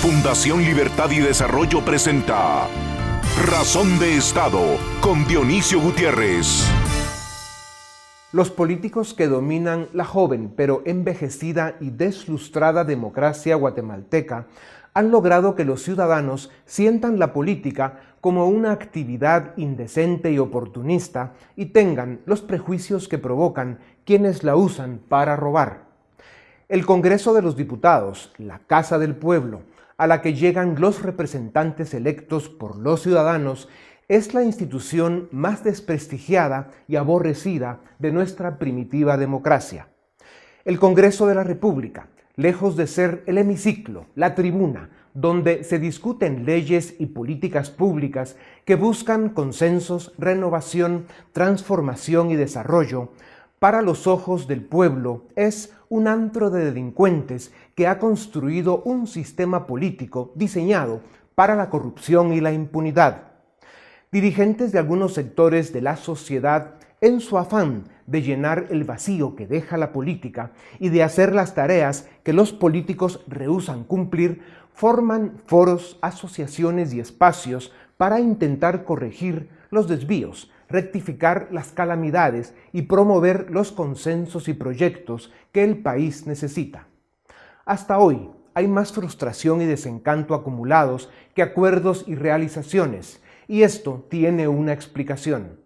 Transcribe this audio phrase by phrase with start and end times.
[0.00, 2.66] Fundación Libertad y Desarrollo presenta
[3.46, 6.66] Razón de Estado con Dionisio Gutiérrez.
[8.32, 14.46] Los políticos que dominan la joven pero envejecida y deslustrada democracia guatemalteca
[14.94, 21.66] han logrado que los ciudadanos sientan la política como una actividad indecente y oportunista y
[21.66, 25.90] tengan los prejuicios que provocan quienes la usan para robar.
[26.70, 29.60] El Congreso de los Diputados, la Casa del Pueblo,
[30.00, 33.68] a la que llegan los representantes electos por los ciudadanos,
[34.08, 39.88] es la institución más desprestigiada y aborrecida de nuestra primitiva democracia.
[40.64, 46.46] El Congreso de la República, lejos de ser el hemiciclo, la tribuna, donde se discuten
[46.46, 53.10] leyes y políticas públicas que buscan consensos, renovación, transformación y desarrollo,
[53.60, 59.66] para los ojos del pueblo es un antro de delincuentes que ha construido un sistema
[59.66, 61.02] político diseñado
[61.34, 63.24] para la corrupción y la impunidad.
[64.10, 69.46] Dirigentes de algunos sectores de la sociedad, en su afán de llenar el vacío que
[69.46, 75.98] deja la política y de hacer las tareas que los políticos rehusan cumplir, forman foros,
[76.00, 84.48] asociaciones y espacios para intentar corregir los desvíos, rectificar las calamidades y promover los consensos
[84.48, 86.86] y proyectos que el país necesita.
[87.64, 94.48] Hasta hoy hay más frustración y desencanto acumulados que acuerdos y realizaciones, y esto tiene
[94.48, 95.58] una explicación.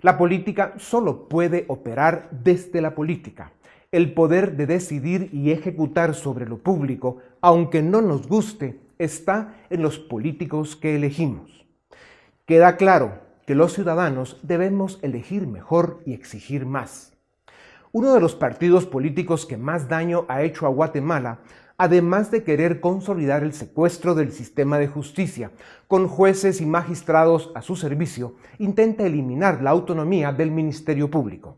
[0.00, 3.52] La política solo puede operar desde la política.
[3.92, 9.82] El poder de decidir y ejecutar sobre lo público, aunque no nos guste, está en
[9.82, 11.66] los políticos que elegimos.
[12.46, 17.12] Queda claro que los ciudadanos debemos elegir mejor y exigir más.
[17.92, 21.38] Uno de los partidos políticos que más daño ha hecho a Guatemala,
[21.78, 25.52] además de querer consolidar el secuestro del sistema de justicia,
[25.86, 31.56] con jueces y magistrados a su servicio, intenta eliminar la autonomía del Ministerio Público.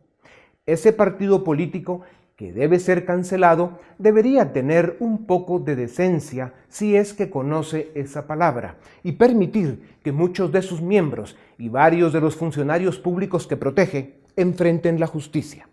[0.66, 2.02] Ese partido político
[2.38, 8.28] que debe ser cancelado, debería tener un poco de decencia si es que conoce esa
[8.28, 13.56] palabra y permitir que muchos de sus miembros y varios de los funcionarios públicos que
[13.56, 15.68] protege enfrenten la justicia.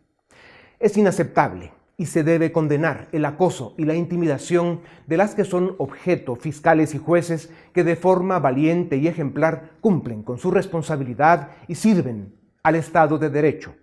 [0.79, 5.75] Es inaceptable y se debe condenar el acoso y la intimidación de las que son
[5.77, 11.75] objeto fiscales y jueces que de forma valiente y ejemplar cumplen con su responsabilidad y
[11.75, 13.75] sirven al Estado de Derecho.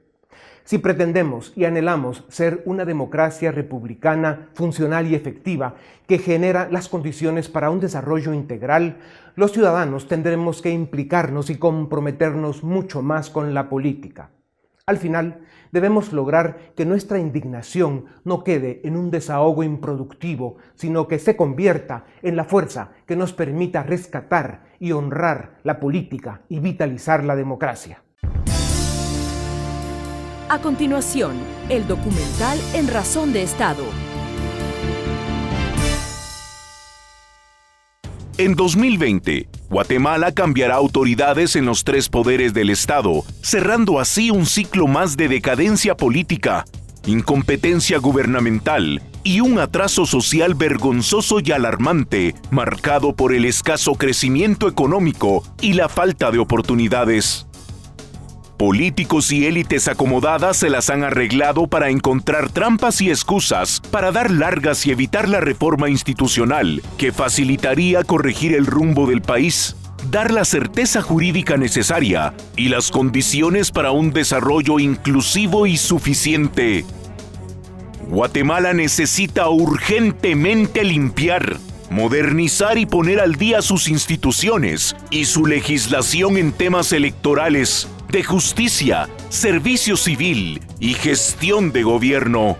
[0.64, 5.74] Si pretendemos y anhelamos ser una democracia republicana funcional y efectiva
[6.06, 8.98] que genera las condiciones para un desarrollo integral,
[9.34, 14.31] los ciudadanos tendremos que implicarnos y comprometernos mucho más con la política.
[14.84, 21.19] Al final, debemos lograr que nuestra indignación no quede en un desahogo improductivo, sino que
[21.19, 27.25] se convierta en la fuerza que nos permita rescatar y honrar la política y vitalizar
[27.25, 28.03] la democracia.
[30.49, 31.37] A continuación,
[31.70, 33.84] el documental En Razón de Estado.
[38.42, 44.88] En 2020, Guatemala cambiará autoridades en los tres poderes del Estado, cerrando así un ciclo
[44.88, 46.64] más de decadencia política,
[47.06, 55.44] incompetencia gubernamental y un atraso social vergonzoso y alarmante, marcado por el escaso crecimiento económico
[55.60, 57.47] y la falta de oportunidades.
[58.56, 64.30] Políticos y élites acomodadas se las han arreglado para encontrar trampas y excusas para dar
[64.30, 69.74] largas y evitar la reforma institucional que facilitaría corregir el rumbo del país,
[70.10, 76.84] dar la certeza jurídica necesaria y las condiciones para un desarrollo inclusivo y suficiente.
[78.08, 81.56] Guatemala necesita urgentemente limpiar,
[81.90, 89.09] modernizar y poner al día sus instituciones y su legislación en temas electorales de justicia,
[89.31, 92.59] servicio civil y gestión de gobierno.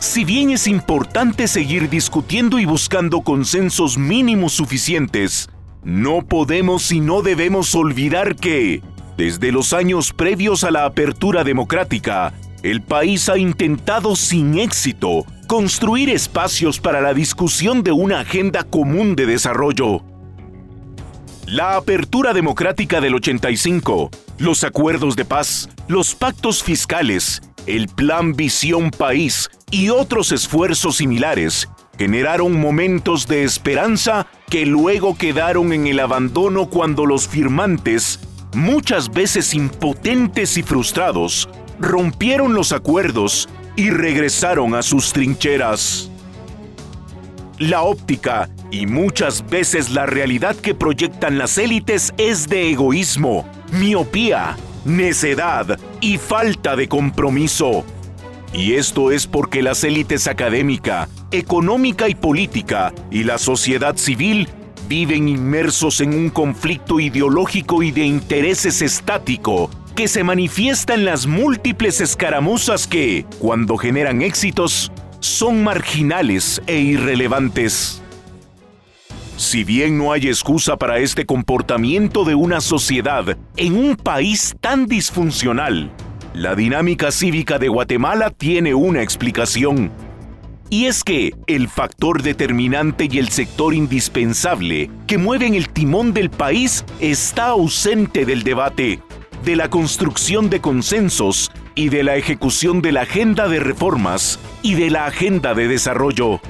[0.00, 5.48] Si bien es importante seguir discutiendo y buscando consensos mínimos suficientes,
[5.84, 8.82] no podemos y no debemos olvidar que,
[9.16, 12.34] desde los años previos a la apertura democrática,
[12.64, 19.14] el país ha intentado sin éxito construir espacios para la discusión de una agenda común
[19.14, 20.02] de desarrollo
[21.46, 28.90] la apertura democrática del 85, los acuerdos de paz, los pactos fiscales, el Plan Visión
[28.90, 36.68] País y otros esfuerzos similares generaron momentos de esperanza que luego quedaron en el abandono
[36.68, 38.18] cuando los firmantes,
[38.54, 41.48] muchas veces impotentes y frustrados,
[41.78, 46.10] rompieron los acuerdos y regresaron a sus trincheras.
[47.58, 54.56] La óptica Y muchas veces la realidad que proyectan las élites es de egoísmo, miopía,
[54.84, 57.84] necedad y falta de compromiso.
[58.52, 64.48] Y esto es porque las élites académica, económica y política y la sociedad civil
[64.88, 71.26] viven inmersos en un conflicto ideológico y de intereses estático que se manifiesta en las
[71.26, 78.02] múltiples escaramuzas que, cuando generan éxitos, son marginales e irrelevantes.
[79.36, 84.86] Si bien no hay excusa para este comportamiento de una sociedad en un país tan
[84.86, 85.90] disfuncional,
[86.32, 89.90] la dinámica cívica de Guatemala tiene una explicación.
[90.68, 96.28] Y es que el factor determinante y el sector indispensable que mueven el timón del
[96.28, 99.00] país está ausente del debate,
[99.46, 104.74] de la construcción de consensos y de la ejecución de la agenda de reformas y
[104.74, 106.40] de la agenda de desarrollo.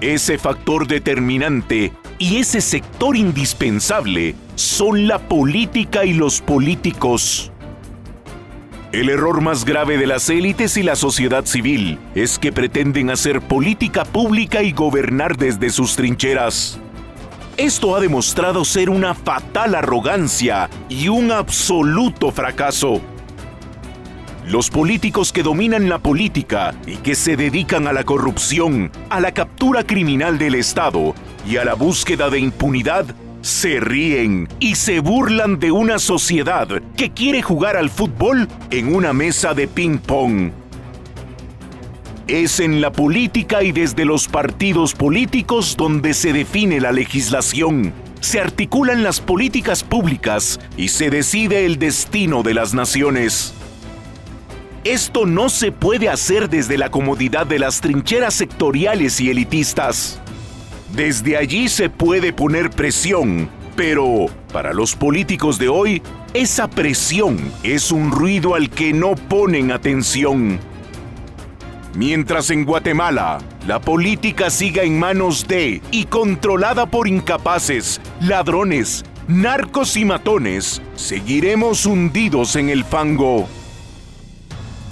[0.00, 7.50] Ese factor determinante y ese sector indispensable son la política y los políticos.
[8.92, 13.40] El error más grave de las élites y la sociedad civil es que pretenden hacer
[13.40, 16.78] política pública y gobernar desde sus trincheras.
[17.56, 23.00] Esto ha demostrado ser una fatal arrogancia y un absoluto fracaso.
[24.44, 29.32] Los políticos que dominan la política y que se dedican a la corrupción, a la
[29.32, 31.14] captura criminal del Estado
[31.46, 33.06] y a la búsqueda de impunidad
[33.40, 36.66] se ríen y se burlan de una sociedad
[36.96, 40.63] que quiere jugar al fútbol en una mesa de ping-pong.
[42.26, 48.40] Es en la política y desde los partidos políticos donde se define la legislación, se
[48.40, 53.52] articulan las políticas públicas y se decide el destino de las naciones.
[54.84, 60.18] Esto no se puede hacer desde la comodidad de las trincheras sectoriales y elitistas.
[60.94, 67.92] Desde allí se puede poner presión, pero para los políticos de hoy, esa presión es
[67.92, 70.58] un ruido al que no ponen atención.
[71.94, 73.38] Mientras en Guatemala,
[73.68, 81.86] la política siga en manos de y controlada por incapaces, ladrones, narcos y matones, seguiremos
[81.86, 83.48] hundidos en el fango.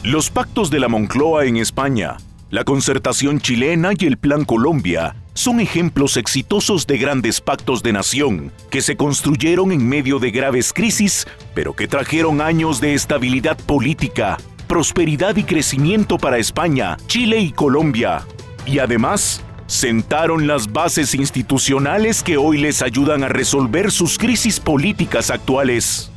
[0.05, 2.19] Los pactos de la Moncloa en España,
[2.51, 8.53] la concertación chilena y el Plan Colombia son ejemplos exitosos de grandes pactos de nación
[8.71, 14.39] que se construyeron en medio de graves crisis, pero que trajeron años de estabilidad política,
[14.73, 18.23] prosperidad y crecimiento para España, Chile y Colombia.
[18.65, 25.29] Y además, sentaron las bases institucionales que hoy les ayudan a resolver sus crisis políticas
[25.31, 26.11] actuales.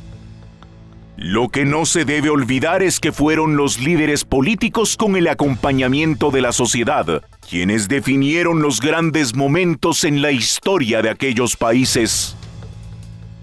[1.18, 6.30] Lo que no se debe olvidar es que fueron los líderes políticos con el acompañamiento
[6.30, 12.34] de la sociedad quienes definieron los grandes momentos en la historia de aquellos países.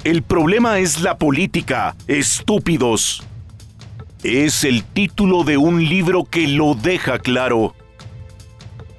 [0.03, 3.23] El problema es la política, estúpidos.
[4.23, 7.75] Es el título de un libro que lo deja claro.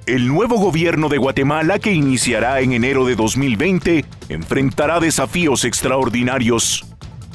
[0.05, 6.85] El nuevo gobierno de Guatemala, que iniciará en enero de 2020, enfrentará desafíos extraordinarios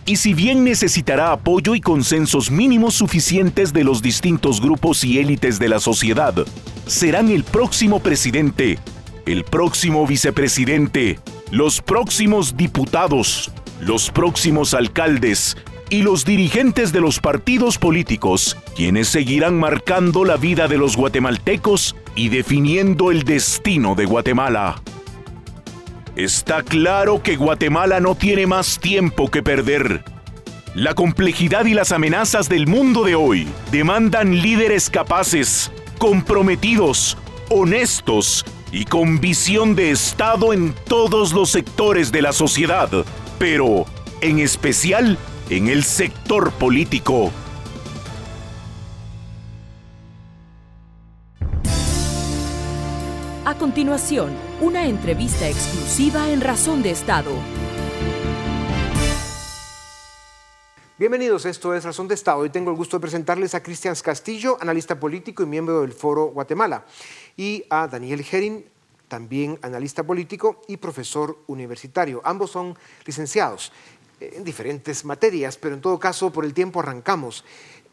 [0.07, 5.59] y si bien necesitará apoyo y consensos mínimos suficientes de los distintos grupos y élites
[5.59, 6.35] de la sociedad,
[6.87, 8.79] serán el próximo presidente,
[9.27, 11.19] el próximo vicepresidente,
[11.51, 15.57] los próximos diputados, los próximos alcaldes
[15.91, 21.97] y los dirigentes de los partidos políticos, quienes seguirán marcando la vida de los guatemaltecos
[22.15, 24.81] y definiendo el destino de Guatemala.
[26.15, 30.05] Está claro que Guatemala no tiene más tiempo que perder.
[30.75, 37.19] La complejidad y las amenazas del mundo de hoy demandan líderes capaces, comprometidos,
[37.49, 42.89] honestos y con visión de Estado en todos los sectores de la sociedad,
[43.39, 43.87] pero
[44.21, 45.19] en especial
[45.51, 47.33] en el sector político.
[53.45, 54.31] A continuación,
[54.61, 57.33] una entrevista exclusiva en Razón de Estado.
[60.97, 62.39] Bienvenidos, esto es Razón de Estado.
[62.39, 66.27] Hoy tengo el gusto de presentarles a Cristian Castillo, analista político y miembro del Foro
[66.27, 66.85] Guatemala,
[67.37, 68.67] y a Daniel Gerin,
[69.09, 72.21] también analista político y profesor universitario.
[72.25, 73.73] Ambos son licenciados
[74.21, 77.45] en diferentes materias, pero en todo caso, por el tiempo arrancamos.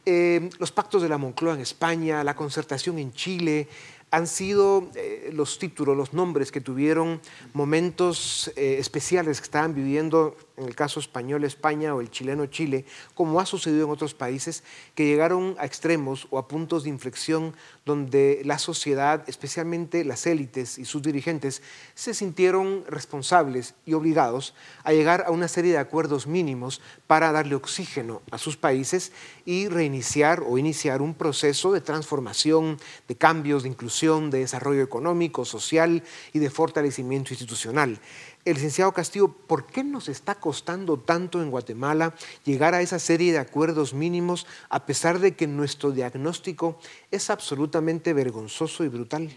[0.05, 3.67] Eh, los pactos de la Moncloa en España, la concertación en Chile,
[4.11, 7.19] han sido eh, los títulos, los nombres que tuvieron
[7.53, 12.85] momentos eh, especiales que estaban viviendo en el caso español España o el chileno Chile,
[13.13, 14.63] como ha sucedido en otros países,
[14.95, 20.79] que llegaron a extremos o a puntos de inflexión donde la sociedad, especialmente las élites
[20.79, 21.61] y sus dirigentes,
[21.93, 27.55] se sintieron responsables y obligados a llegar a una serie de acuerdos mínimos para darle
[27.55, 29.11] oxígeno a sus países
[29.45, 35.45] y reiniciar o iniciar un proceso de transformación, de cambios, de inclusión, de desarrollo económico,
[35.45, 37.99] social y de fortalecimiento institucional.
[38.47, 43.33] El licenciado Castillo, ¿por qué nos está costando tanto en Guatemala llegar a esa serie
[43.33, 46.79] de acuerdos mínimos a pesar de que nuestro diagnóstico
[47.11, 49.35] es absolutamente vergonzoso y brutal?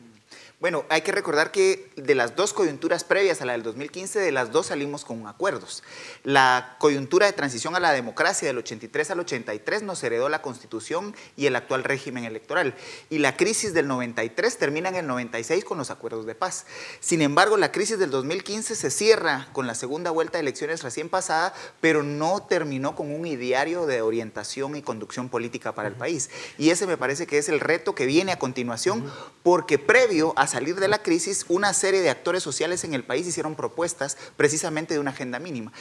[0.60, 4.30] Bueno, hay que recordar que de las dos coyunturas previas a la del 2015, de
[4.30, 5.82] las dos salimos con acuerdos.
[6.22, 11.16] La coyuntura de transición a la democracia del 83 al 83 nos heredó la constitución
[11.34, 12.74] y el actual régimen electoral.
[13.08, 16.66] Y la crisis del 93 termina en el 96 con los acuerdos de paz.
[17.00, 21.08] Sin embargo, la crisis del 2015 se cierra con la segunda vuelta de elecciones recién
[21.08, 26.28] pasada, pero no terminó con un ideario de orientación y conducción política para el país.
[26.58, 29.10] Y ese me parece que es el reto que viene a continuación,
[29.42, 33.26] porque previo a salir de la crisis, una serie de actores sociales en el país
[33.26, 35.72] hicieron propuestas precisamente de una agenda mínima.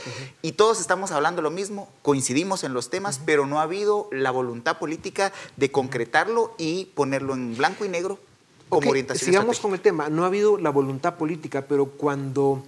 [0.42, 4.32] Y todos estamos hablando lo mismo, coincidimos en los temas, pero no ha habido la
[4.32, 8.20] voluntad política de concretarlo y ponerlo en blanco y negro
[8.70, 9.32] como orientación.
[9.32, 12.64] Sigamos con el tema, no ha habido la voluntad política, pero cuando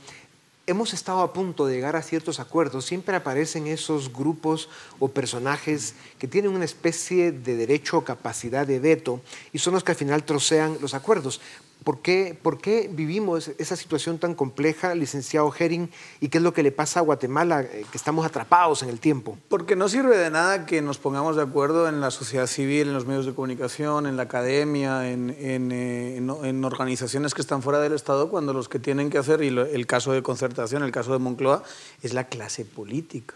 [0.67, 5.95] hemos estado a punto de llegar a ciertos acuerdos, siempre aparecen esos grupos o personajes
[6.17, 9.21] que tienen una especie de derecho o capacidad de veto
[9.53, 11.41] y son los que al final trocean los acuerdos.
[11.83, 16.53] ¿Por qué, ¿Por qué, vivimos esa situación tan compleja, licenciado Herring, y qué es lo
[16.53, 19.37] que le pasa a Guatemala, eh, que estamos atrapados en el tiempo?
[19.49, 22.93] Porque no sirve de nada que nos pongamos de acuerdo en la sociedad civil, en
[22.93, 27.79] los medios de comunicación, en la academia, en, en, eh, en organizaciones que están fuera
[27.79, 31.13] del Estado, cuando los que tienen que hacer, y el caso de concertación, el caso
[31.13, 31.63] de Moncloa,
[32.03, 33.35] es la clase política.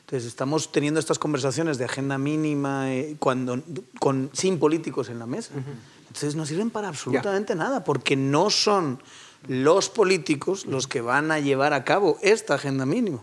[0.00, 3.60] Entonces estamos teniendo estas conversaciones de agenda mínima eh, cuando,
[3.98, 5.52] con, sin políticos en la mesa.
[6.16, 9.02] Entonces no sirven para absolutamente nada, porque no son
[9.48, 13.20] los políticos los que van a llevar a cabo esta agenda mínima.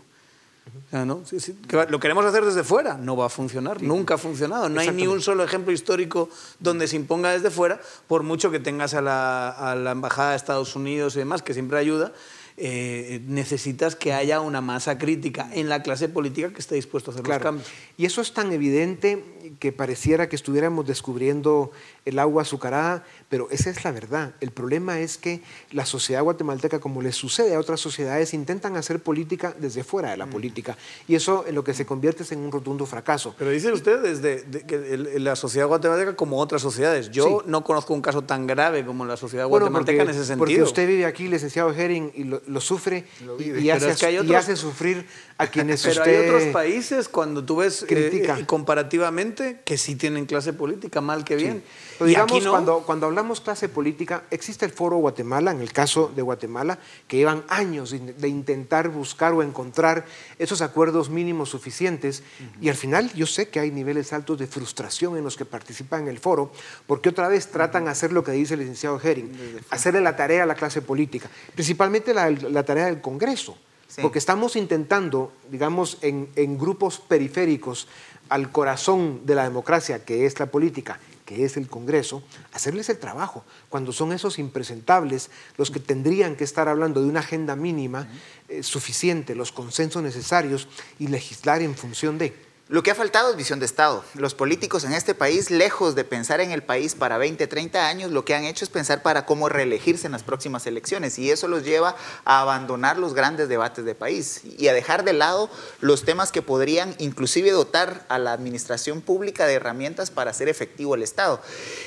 [1.89, 4.69] lo queremos hacer desde fuera, no va a funcionar, nunca ha funcionado.
[4.69, 8.59] No hay ni un solo ejemplo histórico donde se imponga desde fuera, por mucho que
[8.59, 12.13] tengas a la, a la Embajada de Estados Unidos y demás, que siempre ayuda,
[12.55, 17.13] eh, necesitas que haya una masa crítica en la clase política que esté dispuesto a
[17.13, 17.67] hacer los cambios.
[17.97, 19.23] Y eso es tan evidente
[19.59, 21.71] que pareciera que estuviéramos descubriendo
[22.05, 24.35] el agua azucarada, pero esa es la verdad.
[24.39, 25.41] El problema es que
[25.71, 30.17] la sociedad guatemalteca, como le sucede a otras sociedades, intentan hacer política desde fuera de
[30.17, 30.29] la mm.
[30.29, 30.77] política.
[31.07, 33.35] Y eso en lo que se convierte es en un rotundo fracaso.
[33.37, 37.09] Pero dice usted desde que la sociedad guatemalteca como otras sociedades.
[37.09, 40.37] Yo no conozco un caso tan grave como la sociedad guatemalteca en ese sentido.
[40.37, 43.05] Porque usted vive aquí, licenciado Herring, y lo, sufre
[43.39, 45.05] y, hace, sufrir
[45.37, 49.95] a quienes pero usted hay otros países, cuando tú ves eh, eh, comparativamente, que sí
[49.95, 51.63] tienen clase política, mal que bien
[51.99, 56.79] digamos, cuando, cuando hablamos clase política, existe el Foro Guatemala, en el caso de Guatemala,
[57.07, 60.05] que llevan años de, intentar buscar o encontrar
[60.39, 62.23] esos acuerdos mínimos suficientes.
[62.61, 66.03] Y al final yo sé que hay niveles altos de frustración en los que participan
[66.03, 66.51] en el foro,
[66.87, 70.43] porque otra vez tratan de hacer lo que dice el licenciado Herring, hacerle la tarea
[70.43, 73.57] a la clase política, principalmente la, tarea del Congreso.
[74.01, 77.87] Porque estamos intentando, digamos, en, en grupos periféricos
[78.29, 82.97] al corazón de la democracia, que es la política, que es el Congreso, hacerles el
[82.97, 88.07] trabajo, cuando son esos impresentables los que tendrían que estar hablando de una agenda mínima
[88.49, 90.67] eh, suficiente, los consensos necesarios
[90.99, 92.52] y legislar en función de...
[92.69, 94.05] Lo que ha faltado es visión de Estado.
[94.13, 98.09] Los políticos en este país, lejos de pensar en el país para 20, 30 años,
[98.09, 101.49] lo que han hecho es pensar para cómo reelegirse en las próximas elecciones y eso
[101.49, 105.49] los lleva a abandonar los grandes debates de país y a dejar de lado
[105.81, 110.95] los temas que podrían inclusive dotar a la administración pública de herramientas para hacer efectivo
[110.95, 111.41] el Estado.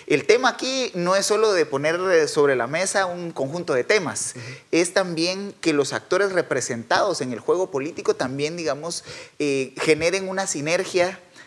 [0.07, 4.35] El tema aquí no es solo de poner sobre la mesa un conjunto de temas,
[4.73, 9.05] es también que los actores representados en el juego político también, digamos,
[9.39, 10.66] eh, generen una sinergia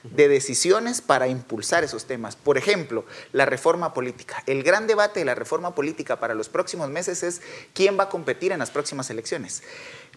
[0.04, 2.36] de decisiones para impulsar esos temas.
[2.36, 4.44] Por ejemplo, la reforma política.
[4.48, 7.42] El gran debate de la reforma política para los próximos meses es
[7.74, 9.62] quién va a competir en las próximas elecciones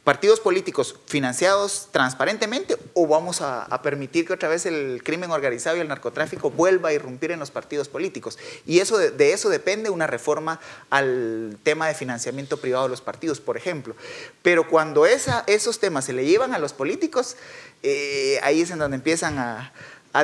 [0.04, 5.80] partidos políticos financiados transparentemente o vamos a, permitir que otra vez el crimen organizado y
[5.80, 8.38] el narcotráfico vuelva a irrumpir en los partidos políticos.
[8.66, 13.40] Y eso de, eso depende una reforma al tema de financiamiento privado de los partidos,
[13.40, 13.94] por ejemplo.
[14.42, 17.36] Pero cuando esos temas se le llevan a los políticos,
[17.82, 19.72] eh, ahí es en donde empiezan a,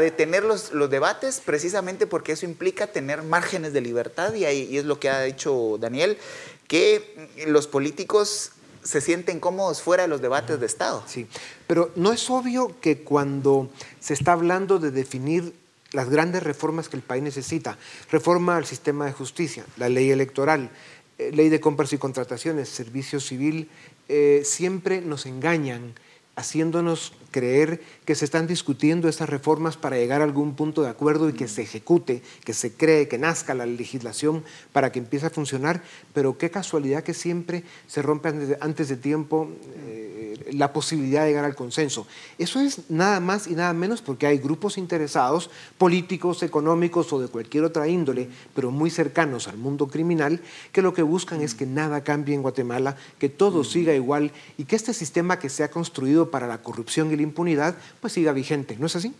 [0.00, 4.76] detener los, los, debates precisamente porque eso implica tener márgenes de libertad y ahí y
[4.76, 6.18] es lo que ha dicho Daniel,
[6.66, 11.02] que los políticos se sienten cómodos fuera de los debates de Estado.
[11.06, 11.26] Sí,
[11.66, 15.54] pero no es obvio que cuando se está hablando de definir
[15.92, 17.78] las grandes reformas que el país necesita,
[18.10, 20.70] reforma al sistema de justicia, la ley electoral,
[21.18, 23.70] eh, ley de compras y contrataciones, servicio civil,
[24.08, 25.94] eh, siempre nos engañan
[26.36, 31.28] haciéndonos creer que se están discutiendo estas reformas para llegar a algún punto de acuerdo
[31.28, 35.30] y que se ejecute, que se cree, que nazca la legislación para que empiece a
[35.30, 35.82] funcionar,
[36.14, 38.28] pero qué casualidad que siempre se rompe
[38.60, 39.48] antes de, tiempo.
[39.76, 40.18] Eh,
[40.52, 42.06] la posibilidad de llegar al consenso.
[42.38, 47.28] Eso es nada más y nada menos porque hay grupos interesados, políticos, económicos o de
[47.28, 50.40] cualquier otra índole, pero muy cercanos al mundo criminal,
[50.72, 54.64] que lo que buscan es que nada cambie en Guatemala, que todo siga igual y
[54.64, 58.76] que este sistema que se ha construido para la corrupción y impunidad, pues siga vigente.
[58.78, 59.14] ¿No es así?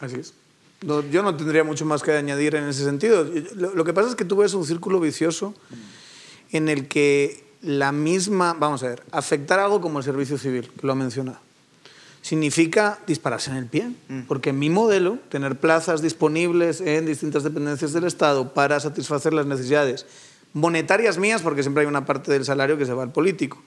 [0.00, 0.34] Así es.
[1.10, 3.24] yo no tendría mucho más que añadir en ese sentido.
[3.56, 5.54] Lo, lo que pasa es que tú ves un círculo vicioso
[6.50, 10.86] en el que la misma, vamos a ver, afectar algo como el servicio civil, que
[10.86, 11.38] lo ha mencionado,
[12.20, 14.22] significa dispararse en el pie, mm.
[14.28, 20.06] porque mi modelo, tener plazas disponibles en distintas dependencias del Estado para satisfacer las necesidades
[20.52, 23.62] monetarias mías, porque siempre hay una parte del salario que se va al político,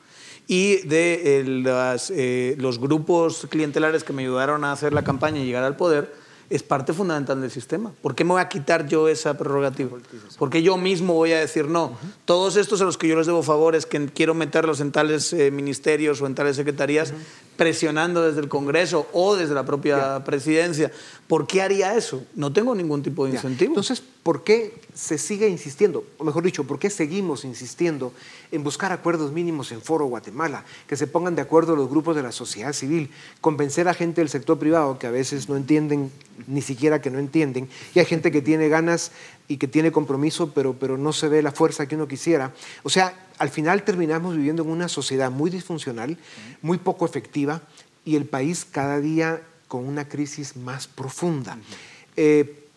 [0.48, 5.46] y de eh, eh, los grupos clientelares que me ayudaron a hacer la campaña y
[5.46, 6.14] llegar al poder,
[6.50, 7.92] es parte fundamental del sistema.
[8.02, 9.98] ¿Por qué me voy a quitar yo esa prerrogativa?
[10.38, 11.98] ¿Por qué yo mismo voy a decir no?
[12.24, 15.52] Todos estos a los que yo les debo favores, que quiero meterlos en tales eh,
[15.52, 17.14] ministerios o en tales secretarías,
[17.58, 20.92] presionando desde el Congreso o desde la propia presidencia,
[21.28, 22.24] ¿por qué haría eso?
[22.36, 23.72] No tengo ningún tipo de incentivo.
[23.72, 28.14] Entonces, ¿por qué se sigue insistiendo, o mejor dicho, por qué seguimos insistiendo
[28.52, 32.24] en buscar acuerdos mínimos en Foro Guatemala, que se pongan de acuerdo los grupos de
[32.24, 33.10] la sociedad civil,
[33.42, 36.12] convencer a gente del sector privado que a veces no entienden,
[36.48, 39.12] ni siquiera que no entienden, y hay gente que tiene ganas
[39.48, 42.54] y que tiene compromiso, pero, pero no se ve la fuerza que uno quisiera.
[42.84, 46.18] O sea, al final terminamos viviendo en una sociedad muy disfuncional,
[46.62, 47.62] muy poco efectiva,
[48.04, 51.58] y el país cada día con una crisis más profunda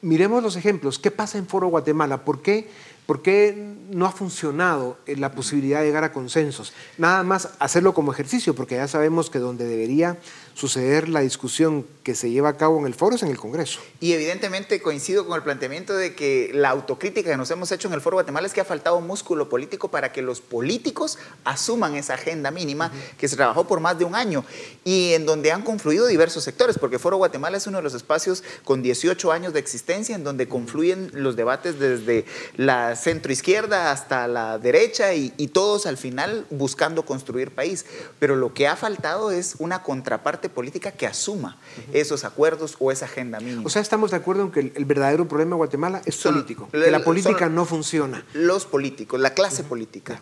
[0.02, 0.98] miremos los ejemplos.
[0.98, 2.24] ¿Qué pasa en Foro Guatemala?
[2.24, 2.68] ¿Por qué,
[3.06, 6.72] ¿Por qué no ha funcionado la posibilidad de llegar a consensos?
[6.98, 10.18] Nada más hacerlo como ejercicio, porque ya sabemos que donde debería
[10.61, 13.81] suceder la discusión que se lleva a cabo en el foro es en el Congreso.
[13.99, 17.94] Y evidentemente coincido con el planteamiento de que la autocrítica que nos hemos hecho en
[17.94, 22.12] el foro Guatemala es que ha faltado músculo político para que los políticos asuman esa
[22.12, 24.44] agenda mínima que se trabajó por más de un año
[24.85, 28.44] y en donde han confluido diversos sectores, porque Foro Guatemala es uno de los espacios
[28.62, 32.27] con 18 años de existencia en donde confluyen los debates desde
[32.59, 37.87] la centro izquierda hasta la derecha y, y todos al final buscando construir país.
[38.18, 41.56] Pero lo que ha faltado es una contraparte política que asuma
[41.92, 43.62] esos acuerdos o esa agenda mínima.
[43.64, 46.90] O sea, estamos de acuerdo en que el, verdadero problema de Guatemala es político, que
[46.90, 48.24] la política no funciona.
[48.34, 50.20] Los políticos, la clase política.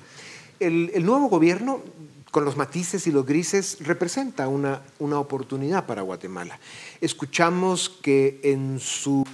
[0.60, 1.82] El, nuevo gobierno,
[2.30, 6.58] con los matices y los grises, representa una, una oportunidad para Guatemala.
[7.00, 9.24] Escuchamos que en su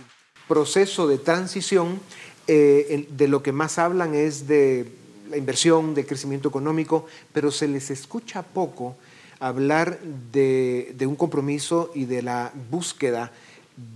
[0.48, 2.00] proceso de transición,
[2.46, 4.86] eh, de lo que más hablan es de
[5.30, 8.96] la inversión, de crecimiento económico, pero se les escucha poco
[9.40, 9.98] hablar
[10.32, 13.32] de, un compromiso y de la búsqueda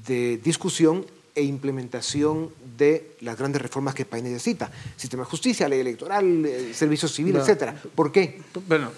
[0.06, 4.70] de discusión e implementación de las grandes reformas que el país necesita.
[4.96, 7.80] Sistema de justicia, ley electoral, eh, servicio civil, etcétera.
[7.94, 8.40] ¿Por qué?
[8.66, 8.90] Bueno,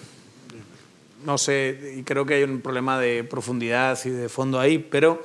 [1.25, 5.21] no sé, y creo que hay un problema de profundidad y de fondo ahí, pero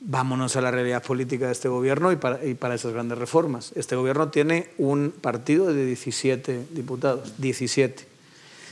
[0.00, 3.72] vámonos a la realidad política de este gobierno y para, y para esas grandes reformas.
[3.76, 8.15] Este gobierno tiene un partido de 17 diputados, 17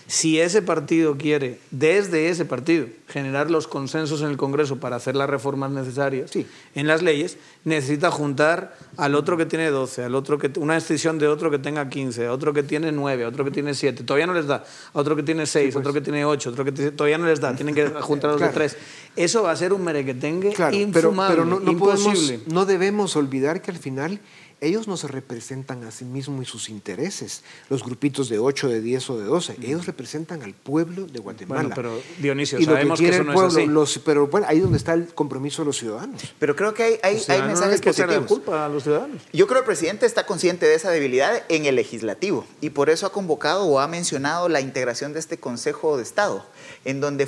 [0.07, 5.17] si ese partido quiere, desde ese partido, generar los consensos en el Congreso para hacer
[5.17, 6.31] las reformas necesarias
[6.75, 11.19] en las leyes, necesita juntar al otro que tiene 12, al otro que una decisión
[11.19, 14.05] de otro que tenga 15, a otro que tiene 9, a otro que tiene 7,
[14.05, 16.03] todavía no les da, a otro que tiene 6, a otro pues.
[16.03, 18.49] que tiene 8, otro que todavía no les da, tienen que juntar a los de
[18.49, 18.77] 3.
[19.17, 22.41] Eso va a ser un merequetengue claro, infumable, pero, no, imposible.
[22.47, 24.21] no debemos olvidar que al final
[24.65, 28.81] ellos no se representan a sí mismos y sus intereses, los grupitos de 8, de
[28.81, 29.57] 10 o de 12.
[29.63, 31.63] Ellos representan al pueblo de Guatemala.
[31.63, 33.67] Bueno, pero Dionisio, sabemos que, eso no es así.
[33.67, 36.23] Los, pero bueno, ahí es donde está el compromiso de los ciudadanos.
[36.39, 38.27] Pero creo que hay, hay, hay mensajes que positivos.
[38.27, 39.23] culpa a los ciudadanos.
[39.33, 42.91] Yo creo que el presidente está consciente de esa debilidad en el legislativo y por
[42.91, 46.45] eso ha convocado o ha mencionado la integración de este Consejo de Estado,
[46.85, 47.27] en donde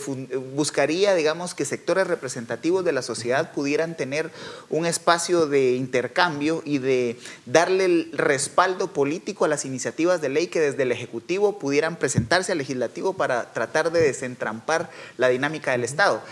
[0.54, 4.30] buscaría, digamos, que sectores representativos de la sociedad pudieran tener
[4.70, 10.46] un espacio de intercambio y de darle el respaldo político a las iniciativas de ley
[10.48, 15.84] que desde el Ejecutivo pudieran presentarse al Legislativo para tratar de desentrampar la dinámica del
[15.84, 16.22] Estado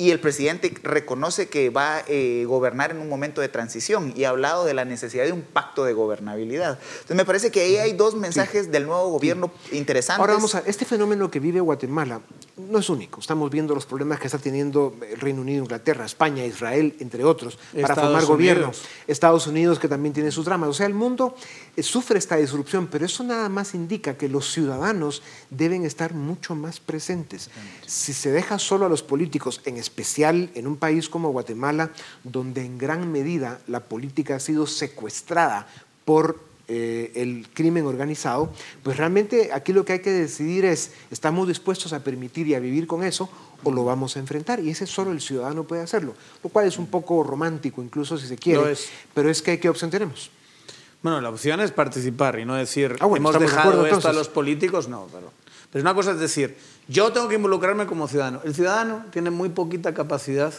[0.00, 4.24] y el presidente reconoce que va a eh, gobernar en un momento de transición y
[4.24, 6.78] ha hablado de la necesidad de un pacto de gobernabilidad.
[6.92, 10.20] Entonces me parece que ahí hay dos mensajes del nuevo gobierno interesantes.
[10.20, 12.22] Ahora vamos a, este fenómeno que vive Guatemala
[12.56, 13.20] no es único.
[13.20, 17.58] Estamos viendo los problemas que está teniendo el Reino Unido, Inglaterra, España, Israel, entre otros,
[17.80, 18.72] para formar gobierno.
[19.06, 20.68] Estados Unidos que también tiene sus dramas.
[20.70, 21.34] O sea, el mundo
[21.82, 26.80] sufre esta disrupción, pero eso nada más indica que los ciudadanos deben estar mucho más
[26.80, 27.50] presentes.
[27.86, 31.92] Si se deja solo a los políticos en especial en un país como Guatemala,
[32.24, 35.66] donde en gran medida la política ha sido secuestrada
[36.04, 38.52] por eh, el crimen organizado,
[38.84, 42.60] pues realmente aquí lo que hay que decidir es, ¿estamos dispuestos a permitir y a
[42.60, 43.28] vivir con eso
[43.64, 44.60] o lo vamos a enfrentar?
[44.60, 46.14] Y ese solo el ciudadano puede hacerlo,
[46.44, 48.76] lo cual es un poco romántico incluso si se quiere,
[49.14, 50.30] pero es que ¿qué opción tenemos?
[51.02, 54.88] Bueno, la opción es participar y no decir, ah, hemos dejado esto a los políticos,
[54.88, 55.32] no, pero,
[55.72, 56.56] pero una cosa es decir,
[56.88, 58.40] yo tengo que involucrarme como ciudadano.
[58.44, 60.52] El ciudadano tiene muy poquita capacidad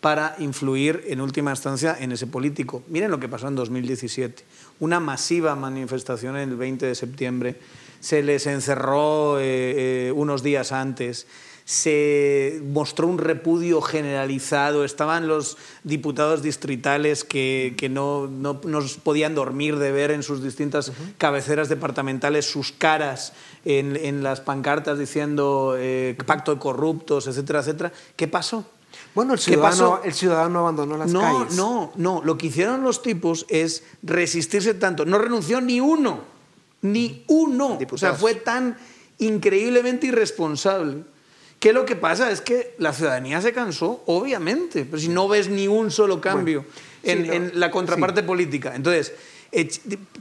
[0.00, 2.82] para influir en última instancia en ese político.
[2.88, 4.44] Miren lo que pasó en 2017.
[4.80, 7.60] Una masiva manifestación el 20 de septiembre.
[8.00, 11.28] Se les encerró eh, eh, unos días antes
[11.64, 18.60] se mostró un repudio generalizado, estaban los diputados distritales que, no, no,
[19.02, 23.32] podían dormir de ver en sus distintas cabeceras departamentales sus caras
[23.64, 27.92] en, las pancartas diciendo eh, pacto de corruptos, etcétera, etcétera.
[28.16, 28.64] ¿Qué pasó?
[29.14, 31.54] Bueno, el ciudadano, el ciudadano abandonó las no, calles.
[31.54, 35.04] No, no, lo que hicieron los tipos es resistirse tanto.
[35.04, 36.20] No renunció ni uno,
[36.82, 37.78] ni uno.
[37.90, 38.76] O sea, fue tan
[39.18, 41.04] increíblemente irresponsable
[41.62, 45.48] que lo que pasa es que la ciudadanía se cansó, obviamente, pero si no ves
[45.48, 46.64] ni un solo cambio
[47.04, 48.74] en, la contraparte política.
[48.74, 49.12] Entonces,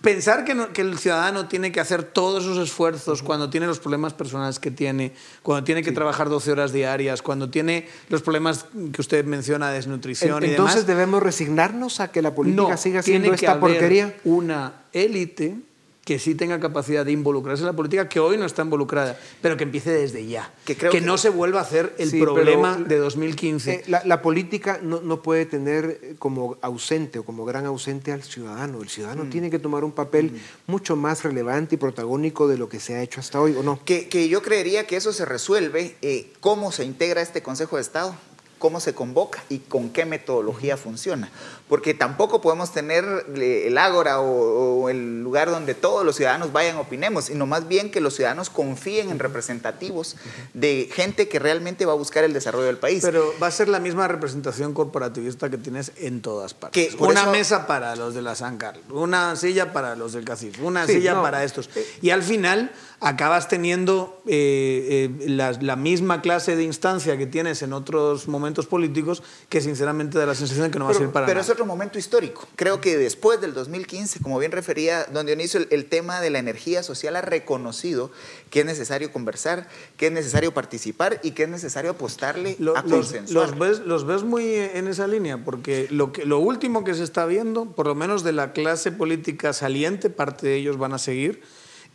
[0.01, 4.13] pensar que, que, el ciudadano tiene que hacer todos esos esfuerzos cuando tiene los problemas
[4.13, 9.01] personales que tiene, cuando tiene que trabajar 12 horas diarias, cuando tiene los problemas que
[9.01, 14.15] usted menciona, desnutrición y Entonces debemos resignarnos a que la política siga siendo esta porquería.
[14.25, 15.55] Una élite
[16.11, 19.55] que sí tenga capacidad de involucrarse en la política, que hoy no está involucrada, pero
[19.55, 20.53] que empiece desde ya.
[20.65, 23.71] Que, no se vuelva a hacer el problema de 2015.
[23.71, 28.81] Eh, la, política no, puede tener eh, como ausente o como gran ausente al ciudadano.
[28.81, 29.29] El ciudadano mm.
[29.29, 30.69] tiene que tomar un papel mm.
[30.69, 33.79] mucho más relevante y protagónico de lo que se ha hecho hasta hoy, ¿o no?
[33.85, 35.95] Que, yo creería que eso se resuelve.
[36.01, 38.17] Eh, ¿Cómo se integra este Consejo de Estado?
[38.61, 41.29] Cómo se convoca y con qué metodología funciona.
[41.67, 43.03] Porque tampoco podemos tener
[43.35, 47.99] el ágora o, el lugar donde todos los ciudadanos vayan, opinemos, sino más bien que
[47.99, 50.15] los ciudadanos confíen en representativos
[50.53, 53.01] de gente que realmente va a buscar el desarrollo del país.
[53.01, 56.95] Pero va a ser la misma representación corporativista que tienes en todas partes.
[56.99, 60.85] una mesa para los de la San Carlos, una silla para los del CACIF, una
[60.85, 61.69] silla para estos.
[62.01, 62.71] Y al final
[63.01, 69.23] acabas teniendo eh, eh, la, misma clase de instancia que tienes en otros momentos políticos
[69.49, 71.65] que sinceramente da la sensación de que no va a ser para Pero es otro
[71.65, 72.47] momento histórico.
[72.55, 76.37] Creo que después del 2015, como bien refería don Dionisio, el, el, tema de la
[76.37, 78.11] energía social ha reconocido
[78.51, 83.49] que es necesario conversar, que es necesario participar y que es necesario apostarle a consensuar.
[83.49, 87.03] Los ves, los ves muy en esa línea, porque lo, que, lo último que se
[87.03, 90.99] está viendo, por lo menos de la clase política saliente, parte de ellos van a
[90.99, 91.41] seguir,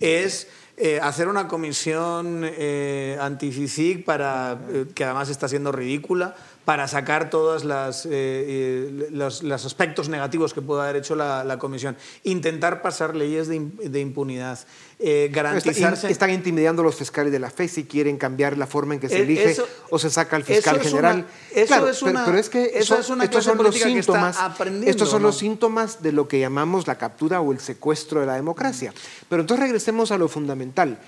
[0.01, 6.35] es eh, hacer una comisión eh, anti-CICIG para, eh, que además está siendo ridícula,
[6.67, 7.65] para sacar todos
[8.11, 11.97] eh, los, aspectos negativos que pueda haber hecho la, comisión.
[12.25, 14.59] Intentar pasar leyes de, impunidad.
[14.99, 16.11] Garantizarse...
[16.11, 19.09] están intimidando a los fiscales de la fe si quieren cambiar la forma en que
[19.09, 19.57] se elige
[19.91, 21.27] o se saca al fiscal general.
[21.55, 24.91] eso es una, pero, es que eso, es una política que está aprendiendo.
[24.91, 28.35] Estos son los síntomas de lo que llamamos la captura o el secuestro de la
[28.35, 28.95] democracia.
[29.29, 30.99] Pero entonces regresemos a lo fundamental.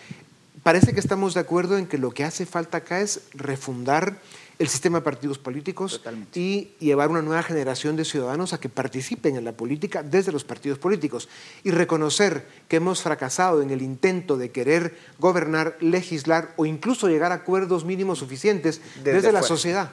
[0.62, 4.18] Parece que estamos de acuerdo en que lo que hace falta acá es refundar
[4.59, 6.01] el sistema de partidos políticos
[6.35, 10.44] y llevar una nueva generación de ciudadanos a que participen en la política desde los
[10.44, 11.29] partidos políticos
[11.62, 17.33] y reconocer que hemos fracasado en el intento de querer gobernar, legislar o incluso llegar
[17.33, 19.90] a acuerdos mínimos suficientes desde, la sociedad.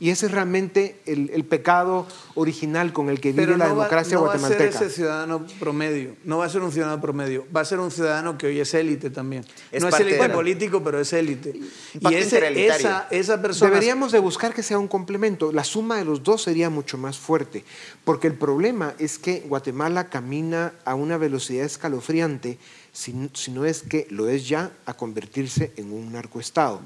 [0.00, 4.64] Y ese es realmente el, pecado original con el que vive la democracia guatemalteca.
[4.64, 7.60] No va a ser ese ciudadano promedio, no va a ser un ciudadano promedio, va
[7.60, 9.44] a ser un ciudadano que hoy es élite también.
[9.78, 11.60] no es élite político, pero es élite.
[12.00, 13.70] Y esa, esa persona...
[13.70, 15.52] Deberíamos de buscar que sea un complemento.
[15.52, 17.62] La suma de los dos sería mucho más fuerte,
[18.04, 22.58] porque el problema es que Guatemala camina a una velocidad escalofriante
[22.92, 23.12] si,
[23.50, 26.80] no es que lo es ya, a convertirse en un narcoestado,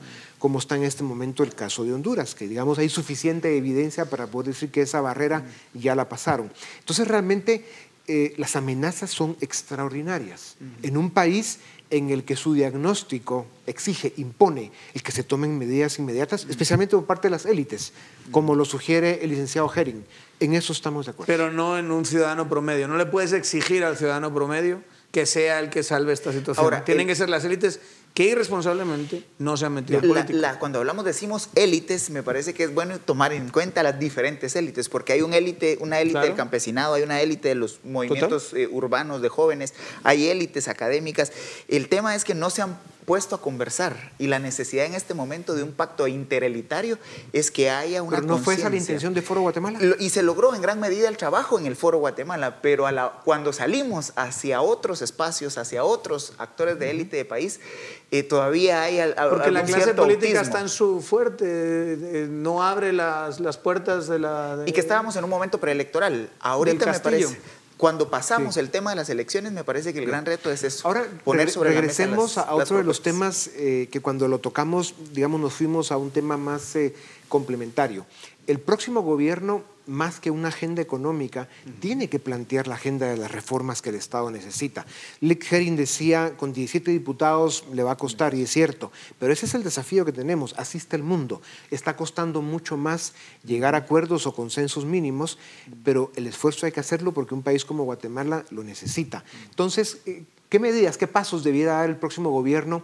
[0.45, 4.27] como está en este momento el caso de Honduras, que digamos hay suficiente evidencia para
[4.27, 6.53] poder decir que esa barrera ya la pasaron.
[6.81, 7.65] Entonces realmente
[8.09, 10.57] eh, las amenazas son extraordinarias.
[10.83, 15.99] En un país en el que su diagnóstico exige, impone el que se tomen medidas
[15.99, 17.95] inmediatas, especialmente por parte de las élites,
[18.31, 20.05] como lo sugiere el licenciado Herring.
[20.41, 21.33] En eso estamos de acuerdo.
[21.33, 22.87] Pero no en un ciudadano promedio.
[22.87, 26.65] No le puedes exigir al ciudadano promedio que sea el que salve esta situación.
[26.65, 27.81] Ahora, Tienen que ser las élites
[28.15, 30.57] que irresponsablemente no se han metido en política.
[30.61, 34.89] cuando hablamos, decimos élites, me parece que es bueno tomar en cuenta las diferentes élites,
[34.89, 38.69] porque hay un élite, una élite del campesinado, hay una élite de los movimientos eh,
[38.69, 39.75] urbanos de jóvenes,
[40.05, 41.33] hay élites académicas.
[41.67, 44.13] El tema es que no se han puesto a conversar.
[44.19, 46.99] Y la necesidad en este momento de un pacto interelitario
[47.33, 49.79] es que haya una Pero no fue esa la intención de Foro Guatemala.
[49.99, 53.21] Y se logró en gran medida el trabajo en el Foro Guatemala, pero a la,
[53.25, 57.61] cuando salimos hacia otros espacios, hacia otros actores de élite de país,
[58.11, 63.41] eh, todavía hay Porque la clase política está en su fuerte, eh, no abre las,
[63.41, 64.63] las puertas de la...
[64.67, 66.31] y que estábamos en un momento preelectoral.
[66.41, 67.39] Ahorita me parece
[67.77, 70.87] cuando pasamos el tema de las elecciones, me parece que el gran reto es eso.
[70.87, 75.41] Ahora, poner sobre regresemos a otro de los temas eh, que cuando lo tocamos, digamos,
[75.41, 76.95] nos fuimos a un tema más eh,
[77.29, 78.07] complementario.
[78.47, 81.49] El próximo gobierno más que una agenda económica,
[81.81, 84.87] tiene que plantear la agenda de las reformas que el Estado necesita.
[85.21, 89.47] Lick Herring decía, con 17 diputados le va a costar, y es cierto, pero ese
[89.47, 91.43] es el desafío que tenemos, así está el mundo.
[91.71, 95.39] Está costando mucho más llegar a acuerdos o consensos mínimos,
[95.83, 99.25] pero el esfuerzo hay que hacerlo porque un país como Guatemala lo necesita.
[99.51, 102.83] Entonces, eh, ¿qué medidas, qué pasos debiera dar el próximo gobierno?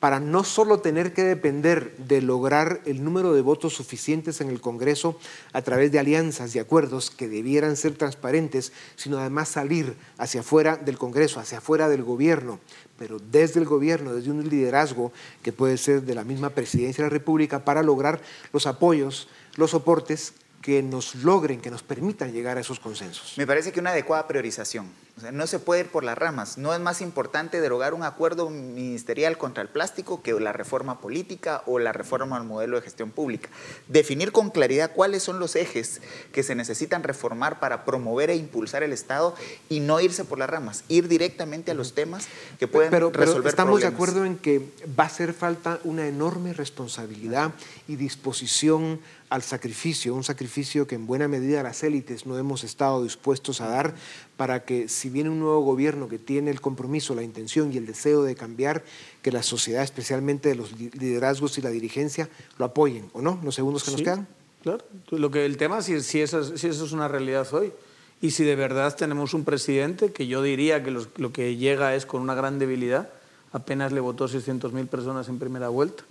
[0.00, 4.60] Para no solo tener que depender de lograr el número de votos suficientes en el
[4.60, 5.18] Congreso
[5.52, 10.76] a través de alianzas y acuerdos que debieran ser transparentes, sino además salir hacia afuera
[10.76, 12.60] del Congreso, hacia afuera del gobierno,
[12.96, 17.10] pero desde el gobierno, desde un liderazgo que puede ser de la misma presidencia de
[17.10, 18.20] la República para lograr
[18.52, 20.32] los apoyos, los soportes
[20.68, 23.38] que nos logren, que nos permitan llegar a esos consensos.
[23.38, 24.90] Me parece que una adecuada priorización
[25.32, 26.58] no se puede ir por las ramas.
[26.58, 31.62] No es más importante derogar un acuerdo ministerial contra el plástico que la reforma política
[31.66, 33.48] o la reforma al modelo de gestión pública.
[33.88, 36.00] Definir con claridad cuáles son los ejes
[36.32, 39.34] que se necesitan reformar para promover e impulsar el Estado
[39.68, 42.28] y no irse por las ramas, ir directamente a los temas
[42.58, 46.52] que pueden pero, pero estamos de acuerdo en que va a hacer falta una enorme
[46.52, 47.52] responsabilidad
[47.88, 53.02] y disposición al sacrificio, un sacrificio que en buena medida las élites no hemos estado
[53.02, 53.94] dispuestos a dar
[54.36, 57.86] para que si viene un nuevo gobierno que tiene el compromiso, la intención y el
[57.86, 58.84] deseo de cambiar,
[59.22, 63.40] que la sociedad, especialmente de los liderazgos y la dirigencia, lo apoyen, ¿o no?
[63.44, 64.28] Los segundos que nos quedan.
[64.62, 67.72] Claro, lo que el tema es si, si, eso, si eso es una realidad hoy
[68.20, 72.06] y si de verdad tenemos un presidente que yo diría que lo que llega es
[72.06, 73.10] con una gran debilidad
[73.52, 76.04] apenas le votó 600.000 personas en primera vuelta.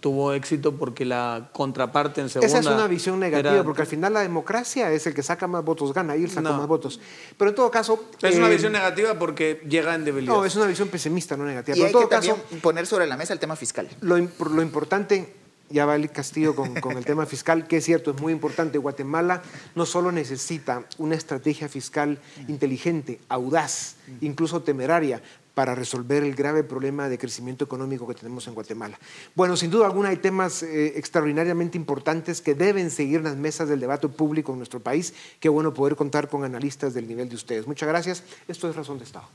[0.00, 2.46] tuvo éxito porque la contraparte en segunda...
[2.46, 5.64] Esa es una visión negativa, porque al final la democracia es el que saca más
[5.64, 7.00] votos, gana y él saca más votos.
[7.36, 8.04] Pero en todo caso...
[8.20, 10.34] Es una eh, visión negativa porque llega en debilidad.
[10.34, 11.76] No, es una visión pesimista, no negativa.
[11.76, 13.88] Y Pero hay en todo que caso, poner sobre la mesa el tema fiscal.
[14.00, 18.12] Lo, lo importante ya va el Castillo con, con, el tema fiscal, que es cierto,
[18.12, 18.78] es muy importante.
[18.78, 19.42] Guatemala
[19.74, 25.22] no solo necesita una estrategia fiscal inteligente, audaz, incluso temeraria,
[25.54, 28.98] para resolver el grave problema de crecimiento económico que tenemos en Guatemala.
[29.34, 33.80] Bueno, sin duda alguna hay temas eh, extraordinariamente importantes que deben seguir las mesas del
[33.80, 35.14] debate público en nuestro país.
[35.40, 37.66] Qué bueno poder contar con analistas del nivel de ustedes.
[37.66, 38.24] Muchas gracias.
[38.48, 39.26] Esto es Razón de Estado.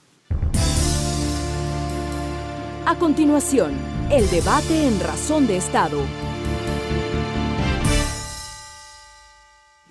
[2.86, 3.74] A continuación,
[4.10, 6.00] el debate en Razón de Estado.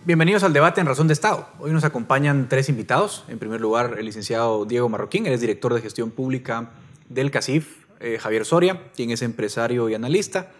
[0.07, 1.49] Bienvenidos al debate en Razón de Estado.
[1.59, 3.25] Hoy nos acompañan tres invitados.
[3.27, 6.71] En primer lugar, el licenciado Diego Marroquín, él es director de gestión pública
[7.09, 10.53] del CACIF, eh, Javier Soria, quien es empresario y analista,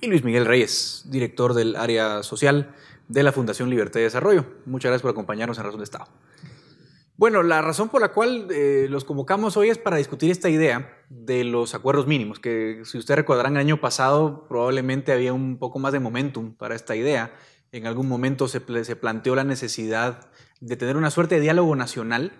[0.00, 2.76] y Luis Miguel Reyes, director del área social
[3.08, 4.46] de la Fundación Libertad y Desarrollo.
[4.66, 6.06] Muchas gracias por acompañarnos en Razón de Estado.
[7.16, 10.96] Bueno, la razón por la cual eh, los convocamos hoy es para discutir esta idea
[11.08, 15.80] de los acuerdos mínimos, que si ustedes recordarán el año pasado probablemente había un poco
[15.80, 17.34] más de momentum para esta idea
[17.72, 20.30] en algún momento se, planteó la necesidad
[20.60, 22.32] de tener una suerte de diálogo nacional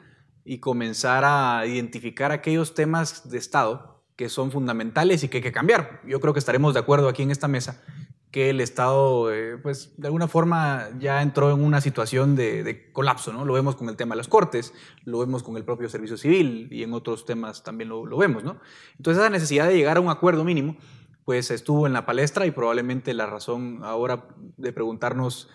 [0.44, 5.52] y comenzar a identificar aquellos temas de Estado que son fundamentales y que hay que
[5.52, 6.02] cambiar.
[6.06, 7.82] Yo creo que estaremos de acuerdo aquí en esta mesa
[8.30, 13.32] que el Estado, eh, pues, de alguna forma ya entró en una situación de, colapso,
[13.32, 13.44] ¿no?
[13.44, 14.72] Lo vemos con el tema de las cortes,
[15.04, 18.42] lo vemos con el propio servicio civil y en otros temas también lo, lo vemos,
[18.42, 18.58] ¿no?
[18.96, 20.76] Entonces, esa necesidad de llegar a un acuerdo mínimo
[21.24, 25.50] pues estuvo en la palestra y probablemente la razón ahora de preguntarnos,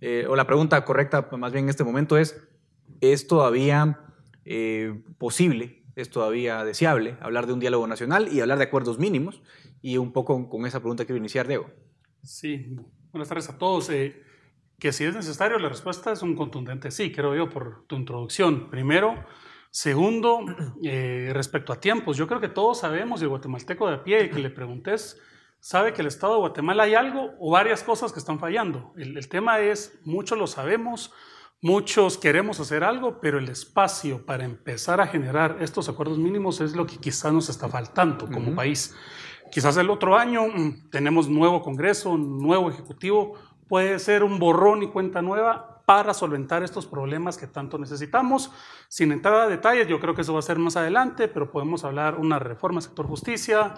[0.00, 2.42] eh, o la pregunta correcta más bien en este momento es,
[3.00, 4.00] ¿es todavía
[4.44, 9.42] eh, posible, es todavía deseable hablar de un diálogo nacional y hablar de acuerdos mínimos?
[9.80, 11.70] Y un poco con esa pregunta quiero iniciar, Diego.
[12.22, 12.76] Sí,
[13.12, 13.90] buenas tardes a todos.
[13.90, 14.22] Eh,
[14.78, 18.68] que si es necesario, la respuesta es un contundente sí, creo yo, por tu introducción.
[18.68, 19.14] Primero,
[19.72, 20.44] segundo,
[20.84, 24.30] eh, respecto a tiempos, yo creo que todos sabemos, y el guatemalteco de a pie,
[24.30, 25.20] que le preguntes,
[25.58, 28.92] sabe que el Estado de Guatemala hay algo o varias cosas que están fallando.
[28.96, 31.12] El, el tema es, muchos lo sabemos,
[31.64, 36.74] Muchos queremos hacer algo, pero el espacio para empezar a generar estos acuerdos mínimos es
[36.74, 38.96] lo que quizás nos está faltando como país.
[39.52, 43.34] Quizás el otro año mm, tenemos nuevo Congreso, nuevo Ejecutivo,
[43.68, 48.50] puede ser un borrón y cuenta nueva para solventar estos problemas que tanto necesitamos.
[48.88, 51.84] Sin entrar a detalles, yo creo que eso va a ser más adelante, pero podemos
[51.84, 53.74] hablar una reforma al sector justicia,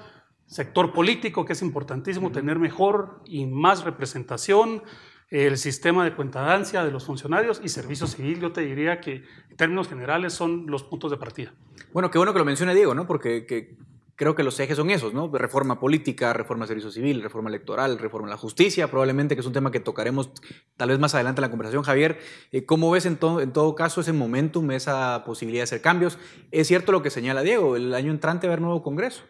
[0.47, 4.83] sector político, que es importantísimo tener mejor y más representación,
[5.31, 9.57] el sistema de cuentadancia de los funcionarios y servicio civil, yo te diría que en
[9.57, 11.53] términos generales son los puntos de partida.
[11.93, 13.07] Bueno, qué bueno que lo mencione Diego, ¿no?
[13.07, 13.77] Porque que,
[14.17, 15.29] creo que los ejes son esos, ¿no?
[15.29, 19.53] Reforma política, reforma servicio civil, reforma electoral, reforma de la justicia, probablemente que es un
[19.53, 20.31] tema que tocaremos
[20.77, 21.83] tal vez más adelante en la conversación.
[21.83, 22.19] Javier,
[22.53, 26.19] eh, ¿cómo ves en, en todo caso ese momentum, esa posibilidad de hacer cambios?
[26.51, 29.23] Es cierto lo que señala Diego, el año entrante va a haber nuevo Congreso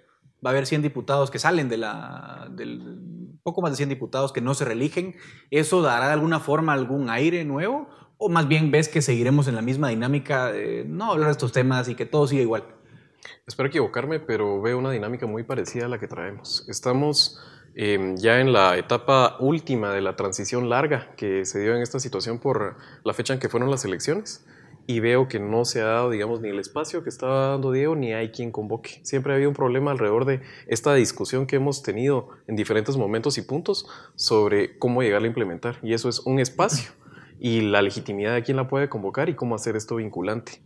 [0.44, 4.32] va a haber 100 diputados que salen de la, del poco más de 100 diputados
[4.32, 5.14] que no se reeligen.
[5.50, 7.88] ¿Eso dará de alguna forma algún aire nuevo?
[8.18, 11.52] ¿O más bien ves que seguiremos en la misma dinámica de no hablar de estos
[11.52, 12.64] temas y que todo siga igual?
[13.46, 16.64] Espero equivocarme, pero veo una dinámica muy parecida a la que traemos.
[16.68, 17.40] Estamos
[17.74, 22.00] em, ya en la etapa última de la transición larga que se dio en esta
[22.00, 24.46] situación por la fecha en que fueron las elecciones
[24.86, 27.96] y veo que no se ha dado, digamos, ni el espacio que estaba dando Diego,
[27.96, 29.00] ni hay quien convoque.
[29.02, 33.38] Siempre ha habido un problema alrededor de esta discusión que hemos tenido en diferentes momentos
[33.38, 35.78] y puntos sobre cómo llegar a implementar.
[35.82, 36.92] Y eso es un espacio
[37.40, 40.60] y la legitimidad de quién la puede convocar y cómo hacer esto vinculante.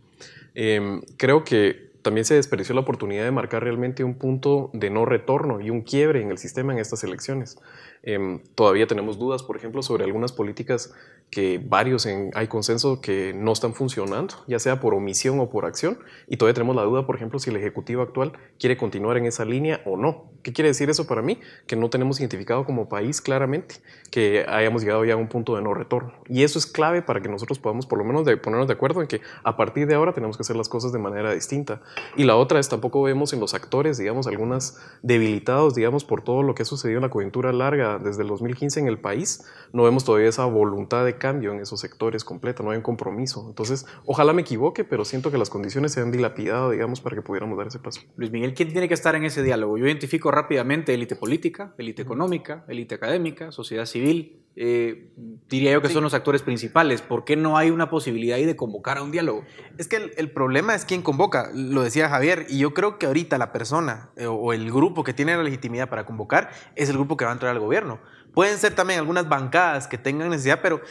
[0.53, 5.05] Em, creo que también se desperdició la oportunidad de marcar realmente un punto de no
[5.05, 7.57] retorno y un quiebre en el sistema en estas elecciones.
[8.01, 10.93] Em, todavía tenemos dudas, por ejemplo, sobre algunas políticas
[11.29, 15.99] que varios hay consenso que no están funcionando, ya sea por omisión o por acción,
[16.27, 19.45] y todavía tenemos la duda, por ejemplo, si el Ejecutivo actual quiere continuar en esa
[19.45, 20.31] línea o no.
[20.41, 21.39] ¿Qué quiere decir eso para mí?
[21.67, 23.75] Que no tenemos identificado como país claramente
[24.09, 26.13] que hayamos llegado ya a un punto de no retorno.
[26.27, 29.07] Y eso es clave para que nosotros podamos por lo menos ponernos de acuerdo en
[29.07, 31.81] que a partir de ahora tenemos que hacer las cosas de manera distinta.
[32.15, 36.43] Y la otra es tampoco vemos en los actores, digamos, algunas debilitados, digamos, por todo
[36.43, 39.45] lo que ha sucedido en la coyuntura larga desde el 2015 en el país.
[39.73, 43.45] No vemos todavía esa voluntad de cambio en esos sectores completa, no hay un compromiso.
[43.47, 47.21] Entonces, ojalá me equivoque, pero siento que las condiciones se han dilapidado, digamos, para que
[47.21, 48.01] pudiéramos dar ese paso.
[48.17, 49.77] Luis Miguel, ¿quién tiene que estar en ese diálogo?
[49.77, 54.43] Yo identifico rápidamente élite política, élite económica, élite académica, sociedad civil.
[54.61, 55.13] Eh,
[55.47, 57.01] diría yo que son los actores principales.
[57.01, 59.45] ¿Por qué no hay una posibilidad ahí de convocar a un diálogo?
[59.77, 63.05] Es que el, el problema es quién convoca, lo decía Javier, y yo creo que
[63.05, 66.97] ahorita la persona eh, o el grupo que tiene la legitimidad para convocar es el
[66.97, 68.01] grupo que va a entrar al gobierno.
[68.33, 70.81] Pueden ser también algunas bancadas que tengan necesidad, pero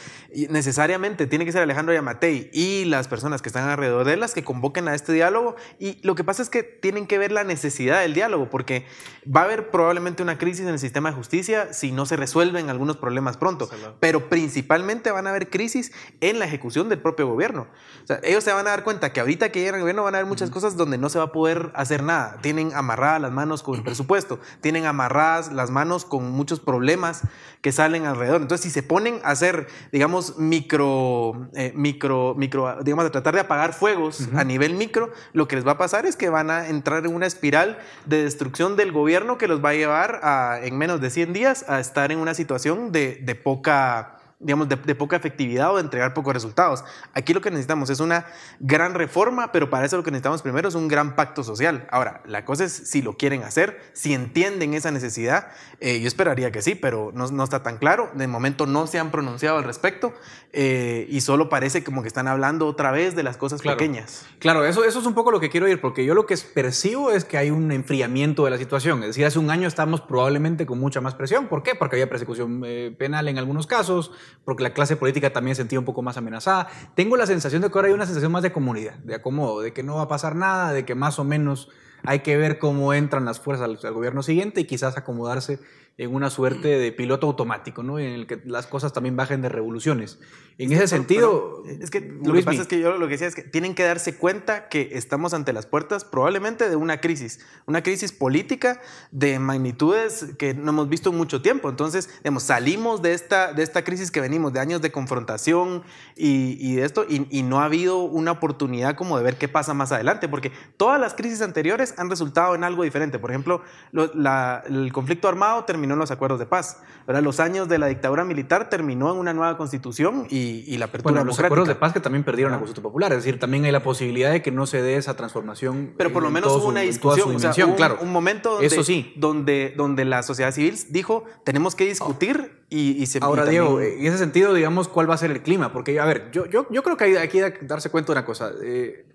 [0.49, 4.33] necesariamente tiene que ser Alejandro Yamatei y las personas que están alrededor de él las
[4.33, 5.55] que convoquen a este diálogo.
[5.79, 8.85] Y lo que pasa es que tienen que ver la necesidad del diálogo, porque
[9.25, 12.69] va a haber probablemente una crisis en el sistema de justicia si no se resuelven
[12.69, 17.67] algunos problemas pronto, pero principalmente van a haber crisis en la ejecución del propio gobierno.
[18.03, 20.15] O sea, ellos se van a dar cuenta que ahorita que llegan al gobierno van
[20.15, 22.37] a haber muchas cosas donde no se va a poder hacer nada.
[22.41, 27.23] Tienen amarradas las manos con el presupuesto, tienen amarradas las manos con muchos problemas
[27.61, 28.41] que salen alrededor.
[28.41, 33.41] Entonces, si se ponen a hacer, digamos, micro, eh, micro, micro, digamos, a tratar de
[33.41, 36.67] apagar fuegos a nivel micro, lo que les va a pasar es que van a
[36.67, 40.77] entrar en una espiral de destrucción del gobierno que los va a llevar a, en
[40.77, 45.17] menos de 100 días a estar en una situación de, de poca digamos, de, poca
[45.17, 46.85] efectividad o de entregar pocos resultados.
[47.13, 48.25] Aquí lo que necesitamos es una
[48.61, 51.85] gran reforma, pero para eso lo que necesitamos primero es un gran pacto social.
[51.91, 55.49] Ahora, la cosa es si lo quieren hacer, si entienden esa necesidad,
[55.81, 58.11] eh, yo esperaría que sí, pero no, no, está tan claro.
[58.13, 60.13] De momento no se han pronunciado al respecto
[60.53, 64.25] eh, y solo parece como que están hablando otra vez de las cosas pequeñas.
[64.39, 67.11] Claro, eso, eso es un poco lo que quiero ir, porque yo lo que percibo
[67.11, 69.01] es que hay un enfriamiento de la situación.
[69.01, 71.47] Es decir, hace un año estamos probablemente con mucha más presión.
[71.47, 71.75] ¿Por qué?
[71.75, 74.13] Porque había persecución eh, penal en algunos casos
[74.43, 76.67] porque la clase política también se sentía un poco más amenazada.
[76.95, 79.73] Tengo la sensación de que ahora hay una sensación más de comunidad, de acomodo, de
[79.73, 81.69] que no va a pasar nada, de que más o menos
[82.03, 85.59] hay que ver cómo entran las fuerzas al, gobierno siguiente y quizás acomodarse
[85.99, 87.99] en una suerte de piloto automático, ¿no?
[87.99, 90.17] En el que las cosas también bajen de revoluciones.
[90.57, 93.35] En ese sentido, es que lo que pasa es que yo lo que decía es
[93.35, 97.83] que tienen que darse cuenta que estamos ante las puertas probablemente de una crisis, una
[97.83, 98.81] crisis política
[99.11, 101.69] de magnitudes que no hemos visto en mucho tiempo.
[101.69, 105.83] Entonces, digamos, salimos de esta, de esta crisis que venimos de años de confrontación
[106.15, 109.49] y, y de esto, y, y no ha habido una oportunidad como de ver qué
[109.49, 113.19] pasa más adelante, porque todas las crisis anteriores han resultado en algo diferente.
[113.19, 116.77] Por ejemplo, lo, la, el conflicto armado terminó terminó en los acuerdos de paz.
[117.07, 117.23] ¿verdad?
[117.23, 121.13] Los años de la dictadura militar terminó en una nueva constitución y, y la apertura
[121.13, 121.45] Bueno, los democrática.
[121.47, 124.31] acuerdos de paz que también perdieron la Constitución Popular, es decir, también hay la posibilidad
[124.31, 125.93] de que no se dé esa transformación.
[125.97, 127.97] Pero por lo en menos hubo una discusión, o sea, dimensión, hubo un, claro.
[128.01, 129.13] un momento donde, Eso sí.
[129.17, 133.81] donde, donde la sociedad civil dijo, tenemos que discutir y, y se Ahora, y Diego,
[133.81, 135.73] en ese sentido, digamos, ¿cuál va a ser el clima?
[135.73, 138.25] Porque, a ver, yo, yo, yo creo que hay, hay que darse cuenta de una
[138.25, 138.51] cosa.
[138.63, 139.05] Eh,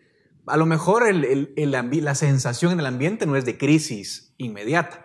[0.47, 3.57] a lo mejor el, el- el ambi- la sensación en el ambiente no es de
[3.57, 5.05] crisis inmediata,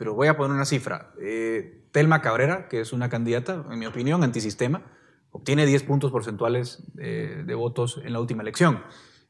[0.00, 1.12] pero voy a poner una cifra.
[1.20, 4.80] Eh, Telma Cabrera, que es una candidata, en mi opinión, antisistema,
[5.30, 8.82] obtiene 10 puntos porcentuales eh, de votos en la última elección.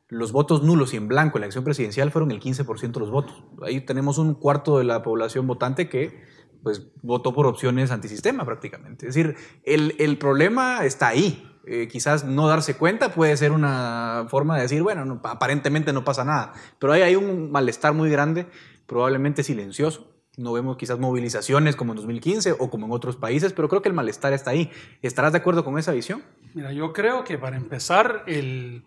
[0.06, 3.10] Los votos nulos y en blanco en la elección presidencial fueron el 15% de los
[3.10, 3.42] votos.
[3.66, 6.22] Ahí tenemos un cuarto de la población votante que
[6.62, 9.08] pues, votó por opciones antisistema prácticamente.
[9.08, 11.48] Es decir, el, el problema está ahí.
[11.66, 16.04] Eh, quizás no darse cuenta puede ser una forma de decir, bueno, no- aparentemente no
[16.04, 18.46] pasa nada, pero ahí hay un malestar muy grande,
[18.86, 20.09] probablemente silencioso.
[20.36, 23.88] No vemos quizás movilizaciones como en 2015 o como en otros países, pero creo que
[23.88, 24.70] el malestar está ahí.
[25.02, 26.22] ¿Estarás de acuerdo con esa visión?
[26.54, 28.84] Mira, yo creo que para empezar, el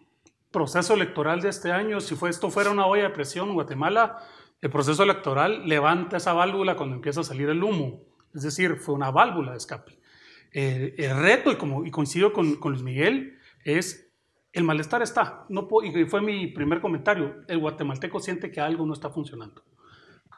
[0.51, 4.19] proceso electoral de este año, si fue, esto fuera una olla de presión en Guatemala,
[4.61, 8.01] el proceso electoral levanta esa válvula cuando empieza a salir el humo.
[8.33, 9.99] Es decir, fue una válvula de escape.
[10.51, 14.09] El reto, y, como, y coincido con, con Luis Miguel, es
[14.53, 15.45] el malestar está.
[15.49, 17.41] No puedo- y fue mi primer comentario.
[17.47, 19.63] El guatemalteco siente que algo no está funcionando.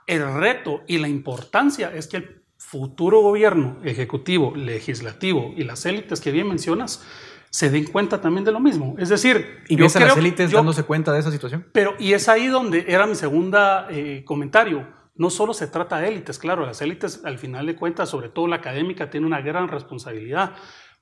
[0.08, 6.22] El reto y la importancia es que el futuro gobierno ejecutivo, legislativo y las élites
[6.22, 7.04] que bien mencionas
[7.50, 8.96] se den cuenta también de lo mismo.
[8.98, 11.66] Es decir, ¿Y yo a las creo- élites yo- dándose cuenta de esa situación?
[11.72, 14.88] pero, y es ahí donde era mi segunda eh, comentario.
[15.16, 18.48] No solo se trata de élites, claro, las élites al final de cuentas, sobre todo
[18.48, 20.56] la académica, tiene una gran responsabilidad.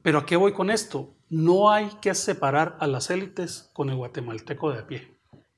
[0.03, 1.15] Pero ¿a qué voy con esto?
[1.29, 5.12] No hay que separar a las élites con el guatemalteco de a pie.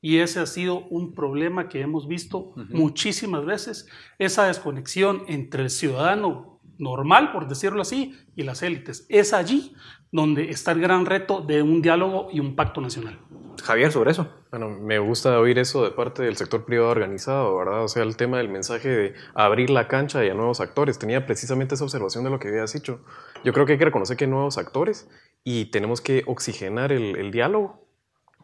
[0.05, 3.89] Y ese ha sido un problema que hemos visto muchísimas veces,
[4.19, 9.07] esa desconexión entre el ciudadano normal, por decirlo así, y las élites.
[9.09, 9.73] Es allí
[10.11, 13.17] donde está el gran reto de un diálogo y un pacto nacional.
[13.63, 14.29] Javier, sobre eso.
[14.51, 17.83] Bueno, me gusta oír eso de parte del sector privado organizado, ¿verdad?
[17.83, 20.99] O sea, el tema del mensaje de abrir la cancha y a nuevos actores.
[20.99, 22.99] Tenía precisamente esa observación de lo que habías dicho.
[23.43, 25.09] Yo creo que hay que reconocer que hay nuevos actores
[25.43, 27.84] y tenemos que oxigenar el, el diálogo.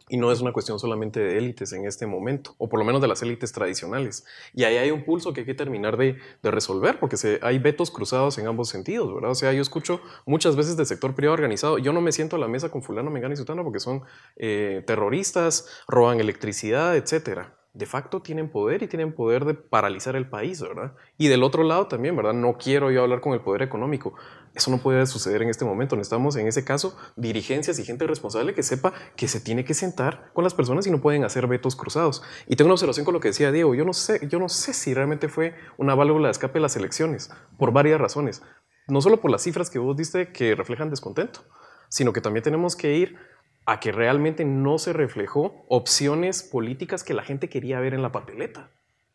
[0.08, 3.00] Y no es una cuestión solamente de élites en este momento, o por lo menos
[3.00, 4.24] de las élites tradicionales.
[4.52, 7.58] Y ahí hay un pulso que hay que terminar de, de resolver, porque se, hay
[7.58, 9.30] vetos cruzados en ambos sentidos, ¿verdad?
[9.30, 12.38] O sea, yo escucho muchas veces del sector privado organizado, yo no me siento a
[12.38, 14.02] la mesa con fulano, mengano y sutano porque son
[14.36, 17.56] eh, terroristas, roban electricidad, etcétera.
[17.74, 20.94] De facto tienen poder y tienen poder de paralizar el país, ¿verdad?
[21.16, 22.34] Y del otro lado también, ¿verdad?
[22.34, 24.12] No quiero yo hablar con el poder económico.
[24.54, 25.96] Eso no puede suceder en este momento.
[25.96, 30.30] Necesitamos, en ese caso, dirigencias y gente responsable que sepa que se tiene que sentar
[30.34, 32.22] con las personas y no pueden hacer vetos cruzados.
[32.46, 33.74] Y tengo una observación con lo que decía Diego.
[33.74, 36.76] Yo no sé, yo no sé si realmente fue una válvula de escape de las
[36.76, 38.42] elecciones, por varias razones.
[38.88, 41.40] No solo por las cifras que vos diste que reflejan descontento,
[41.88, 43.16] sino que también tenemos que ir
[43.64, 48.12] a que realmente no se reflejó opciones políticas que la gente quería ver en la
[48.12, 48.70] papeleta.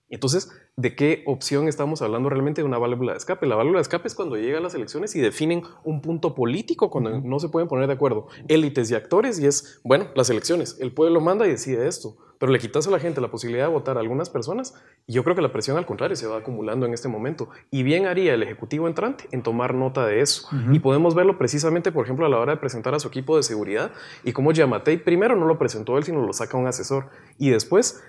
[0.09, 3.45] Entonces, ¿de qué opción estamos hablando realmente de una válvula de escape?
[3.45, 7.19] La válvula de escape es cuando llegan las elecciones y definen un punto político, cuando
[7.19, 10.93] no se pueden poner de acuerdo élites y actores, y es, bueno, las elecciones, el
[10.93, 13.97] pueblo manda y decide esto, pero le quitas a la gente la posibilidad de votar
[13.97, 14.75] a algunas personas,
[15.07, 17.49] y yo creo que la presión al contrario se va acumulando en este momento.
[17.71, 20.47] Y bien haría el Ejecutivo entrante en tomar nota de eso.
[20.71, 23.43] Y podemos verlo precisamente, por ejemplo, a la hora de presentar a su equipo de
[23.43, 23.91] seguridad,
[24.23, 28.03] y cómo Yamatei primero no lo presentó él, sino lo saca un asesor, y después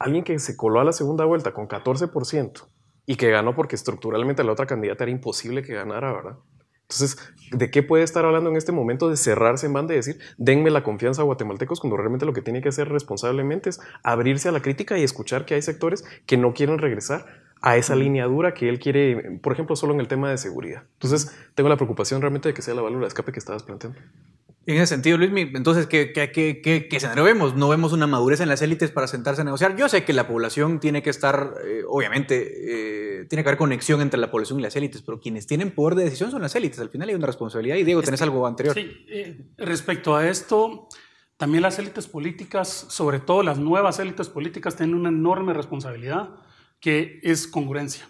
[0.00, 2.66] alguien que se coló a la segunda vuelta con 14%
[3.06, 6.38] y que ganó porque estructuralmente la otra candidata era imposible que ganara, ¿verdad?
[6.82, 7.18] Entonces,
[7.52, 10.70] ¿de qué puede estar hablando en este momento de cerrarse en banda y decir, denme
[10.70, 14.52] la confianza a guatemaltecos cuando realmente lo que tiene que hacer responsablemente es abrirse a
[14.52, 17.26] la crítica y escuchar que hay sectores que no quieren regresar
[17.60, 20.84] a esa línea dura que él quiere, por ejemplo, solo en el tema de seguridad.
[20.94, 24.00] Entonces, tengo la preocupación realmente de que sea la válvula de escape que estabas planteando.
[24.70, 27.56] En ese sentido, Luis, entonces, ¿qué, qué, qué, qué, qué escenario vemos?
[27.56, 29.74] ¿No vemos una madurez en las élites para sentarse a negociar?
[29.74, 34.00] Yo sé que la población tiene que estar, eh, obviamente, eh, tiene que haber conexión
[34.00, 36.78] entre la población y las élites, pero quienes tienen poder de decisión son las élites.
[36.78, 37.78] Al final hay una responsabilidad.
[37.78, 38.76] Y Diego, ¿tenés algo anterior?
[38.76, 40.86] Sí, eh, respecto a esto,
[41.36, 46.30] también las élites políticas, sobre todo las nuevas élites políticas, tienen una enorme responsabilidad
[46.78, 48.08] que es congruencia.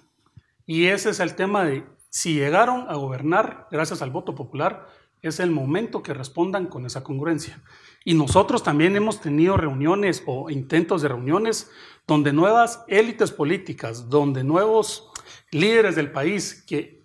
[0.66, 5.40] Y ese es el tema de si llegaron a gobernar gracias al voto popular, es
[5.40, 7.62] el momento que respondan con esa congruencia.
[8.04, 11.70] Y nosotros también hemos tenido reuniones o intentos de reuniones
[12.06, 15.10] donde nuevas élites políticas, donde nuevos
[15.50, 17.04] líderes del país que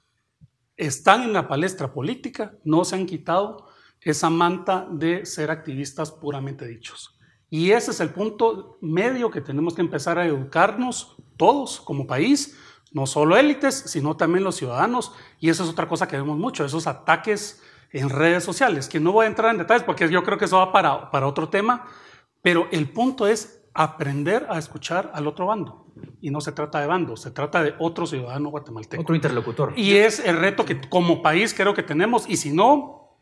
[0.78, 3.68] están en la palestra política no se han quitado
[4.01, 7.18] esa manta de ser activistas puramente dichos.
[7.49, 12.57] Y ese es el punto medio que tenemos que empezar a educarnos todos como país,
[12.91, 15.13] no solo élites, sino también los ciudadanos.
[15.39, 17.61] Y eso es otra cosa que vemos mucho, esos ataques
[17.96, 20.58] en redes sociales, que no voy a entrar en detalles porque yo creo que eso
[20.58, 21.88] va para, para otro tema,
[22.41, 25.88] pero el punto es aprender a escuchar al otro bando.
[26.20, 29.02] Y no se trata de bando, se trata de otro ciudadano guatemalteco.
[29.02, 29.74] Otro interlocutor.
[29.78, 33.18] Y es el reto que como país creo que tenemos, y si no,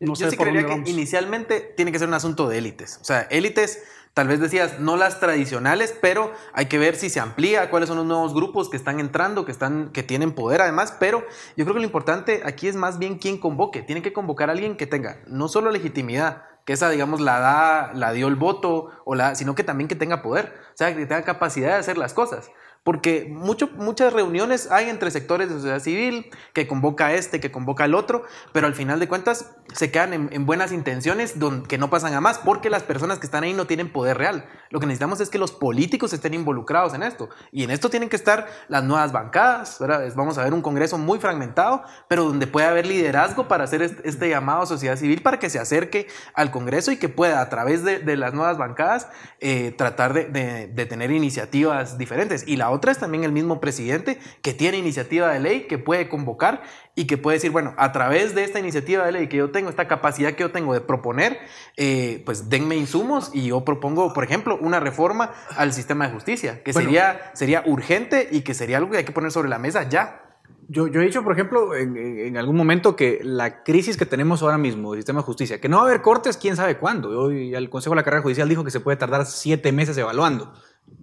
[0.00, 0.90] no Yo sé sí por creería dónde que vamos.
[0.90, 2.98] inicialmente tiene que ser un asunto de élites.
[3.00, 3.84] O sea, élites,
[4.16, 7.98] tal vez decías, no las tradicionales, pero hay que ver si se amplía, cuáles son
[7.98, 10.96] los nuevos grupos que están entrando, que, están, que tienen poder además.
[10.98, 11.22] Pero
[11.54, 13.82] yo creo que lo importante aquí es más bien quién convoque.
[13.82, 17.92] Tiene que convocar a alguien que tenga no solo legitimidad, que esa, digamos, la da,
[17.92, 21.04] la dio el voto, o la, sino que también que tenga poder, o sea, que
[21.04, 22.50] tenga capacidad de hacer las cosas.
[22.86, 27.50] Porque mucho, muchas reuniones hay entre sectores de sociedad civil, que convoca a este, que
[27.50, 28.22] convoca al otro,
[28.52, 32.14] pero al final de cuentas se quedan en, en buenas intenciones don- que no pasan
[32.14, 34.48] a más, porque las personas que están ahí no tienen poder real.
[34.70, 37.28] Lo que necesitamos es que los políticos estén involucrados en esto.
[37.50, 39.78] Y en esto tienen que estar las nuevas bancadas.
[39.80, 40.08] ¿verdad?
[40.14, 44.28] Vamos a ver un Congreso muy fragmentado, pero donde puede haber liderazgo para hacer este,
[44.28, 47.82] llamado a sociedad civil para que se acerque al Congreso y que pueda, a través
[47.82, 49.08] de, las nuevas bancadas,
[49.40, 52.46] eh, tratar de, de- de tener iniciativas diferentes.
[52.46, 56.08] Y la otra es también el mismo presidente que tiene iniciativa de ley, que puede
[56.08, 56.62] convocar
[56.94, 59.68] y que puede decir, bueno, a través de esta iniciativa de ley que yo tengo,
[59.68, 61.38] esta capacidad que yo tengo de proponer,
[61.76, 66.62] eh, pues denme insumos y yo propongo, por ejemplo, una reforma al sistema de justicia,
[66.62, 66.86] que Bueno.
[66.88, 70.22] sería, sería urgente y que sería algo que hay que poner sobre la mesa ya.
[70.68, 74.42] Yo, yo he dicho, por ejemplo, en, en- algún momento que la crisis que tenemos
[74.42, 77.10] ahora mismo del sistema de justicia, que no va a haber cortes, quién sabe cuándo.
[77.10, 80.52] Hoy el Consejo de la Carrera Judicial dijo que se puede tardar siete meses evaluando.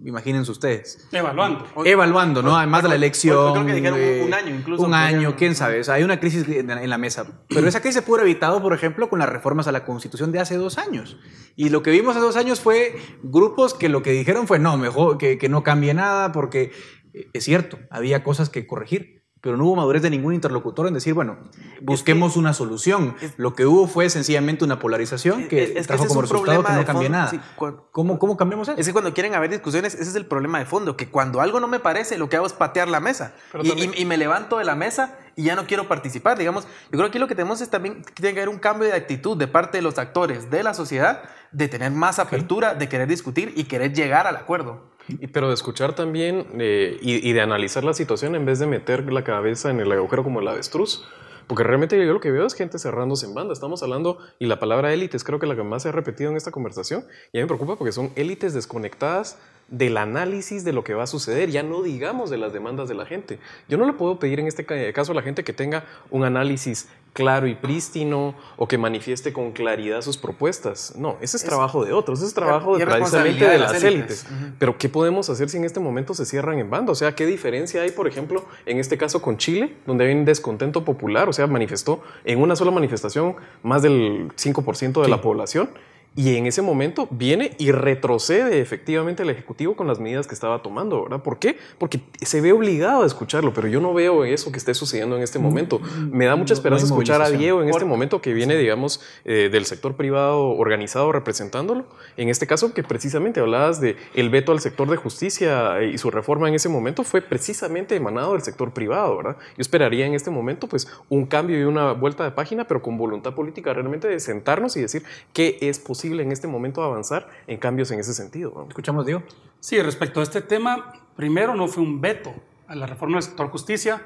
[0.04, 1.08] Imagínense ustedes.
[1.12, 1.66] Evaluando.
[1.84, 2.56] Evaluando, ¿no?
[2.58, 3.52] Además de la elección.
[3.54, 5.80] creo que dijeron un- eh, un año incluso, Un año, quién sabe.
[5.80, 7.44] O sea, hay una crisis en, en la mesa.
[7.48, 10.30] Pero esa crisis se pudo haber evitado, por ejemplo, con las reformas a la Constitución
[10.30, 11.16] de hace dos años.
[11.56, 14.76] Y lo que vimos hace dos años fue grupos que lo que dijeron fue, no,
[14.76, 16.72] mejor que, que no cambie nada, porque
[17.14, 19.23] eh, es cierto, había cosas que corregir.
[19.44, 21.36] Pero no hubo madurez de ningún interlocutor en decir, bueno,
[21.82, 23.14] busquemos una solución.
[23.36, 26.22] Lo que hubo fue sencillamente una polarización que Es- es que trajo ese es como
[26.22, 27.28] resultado que no cambie nada.
[27.28, 28.78] Sí, cu- ¿Cómo, ¿Cómo cambiamos eso?
[28.80, 31.60] Es que cuando quieren haber discusiones, ese es el problema de fondo, que cuando algo
[31.60, 33.34] no me parece, lo que hago es patear la mesa.
[33.62, 36.38] Y, también- y- y me levanto de la mesa y ya no quiero participar.
[36.38, 38.58] Digamos, yo creo que aquí lo que tenemos es también que tiene que haber un
[38.58, 41.22] cambio de actitud de parte de los actores de la sociedad,
[41.52, 44.93] de tener más apertura, de querer discutir y querer llegar al acuerdo.
[45.32, 49.12] Pero de escuchar también eh, y, y de analizar la situación en vez de meter
[49.12, 51.04] la cabeza en el agujero como el avestruz.
[51.46, 53.52] Porque realmente yo lo que veo es gente cerrándose en banda.
[53.52, 56.36] Estamos hablando, y la palabra élites creo que la que más se ha repetido en
[56.36, 59.38] esta conversación, y a mí me preocupa porque son élites desconectadas
[59.68, 62.94] del análisis de lo que va a suceder, ya no digamos de las demandas de
[62.94, 63.38] la gente.
[63.68, 66.24] Yo no le puedo pedir en este ca- caso a la gente que tenga un
[66.24, 70.94] análisis claro y prístino o que manifieste con claridad sus propuestas.
[70.96, 74.26] No, ese es, trabajo de otros, ese es trabajo de, precisamente de las las élites.
[74.58, 76.90] Pero ¿qué podemos hacer si en este momento se cierran en banda?
[76.92, 80.24] O sea, ¿qué diferencia hay, por ejemplo, en este caso con Chile, donde hay un
[80.24, 81.28] descontento popular?
[81.28, 85.70] O sea, manifestó en una sola manifestación más del 5% de la población.
[86.16, 90.62] Y en ese momento viene y retrocede efectivamente el Ejecutivo con las medidas que estaba
[90.62, 91.22] tomando, ¿verdad?
[91.24, 91.58] ¿Por qué?
[91.76, 95.22] Porque se ve obligado a escucharlo, pero yo no veo eso que esté sucediendo en
[95.22, 95.80] este momento.
[96.12, 97.30] Me da mucha no esperanza hay escuchar a.
[97.34, 101.84] Diego en este momento que viene, digamos, eh, del sector privado organizado representándolo.
[102.16, 106.12] En este caso, que precisamente hablabas de el veto al sector de justicia y su
[106.12, 109.36] reforma en ese momento fue precisamente emanado del sector privado, ¿verdad?
[109.56, 112.96] Yo esperaría en este momento, pues, un cambio y una vuelta de página, pero con
[112.96, 115.02] voluntad política realmente de sentarnos y decir
[115.32, 118.52] qué es posible en este momento avanzar en cambios en ese sentido.
[118.54, 118.68] ¿no?
[118.68, 119.22] Escuchamos, Diego.
[119.60, 122.32] Sí, respecto a este tema, primero no fue un veto
[122.66, 124.02] a la reforma del sector justicia,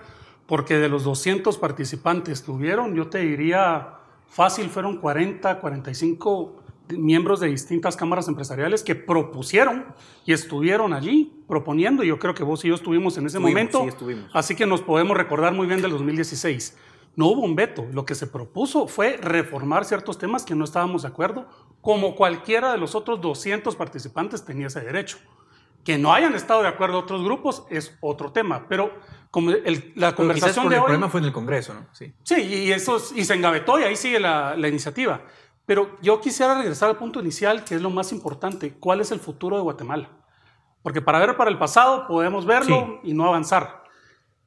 [0.46, 3.94] porque de los 200 participantes tuvieron, yo te diría,
[4.28, 6.62] fácil fueron 40, 45
[6.96, 9.84] miembros de distintas cámaras empresariales que propusieron
[10.24, 13.50] y estuvieron allí proponiendo, y yo creo que vos y yo estuvimos en ese Estuvimos,
[13.52, 14.30] momento, sí, estuvimos.
[14.32, 16.76] así que nos podemos recordar muy bien del 2016.
[17.16, 21.02] No hubo un veto, lo que se propuso fue reformar ciertos temas que no estábamos
[21.02, 21.48] de acuerdo,
[21.88, 25.16] como cualquiera de los otros 200 participantes tenía ese derecho.
[25.84, 28.92] Que no hayan estado de acuerdo otros grupos es otro tema, pero
[29.30, 30.86] como el- la conversación por de el hoy...
[30.88, 31.86] problema fue en el Congreso, ¿no?
[31.92, 32.12] Sí.
[32.24, 35.22] Sí, y, eso, es- y se engavetó y ahí sigue la, la iniciativa.
[35.64, 38.74] Pero yo quisiera regresar al punto inicial, que es lo más importante.
[38.78, 40.10] ¿Cuál es el futuro de Guatemala?
[40.82, 43.82] Porque para ver para el pasado podemos verlo y no avanzar.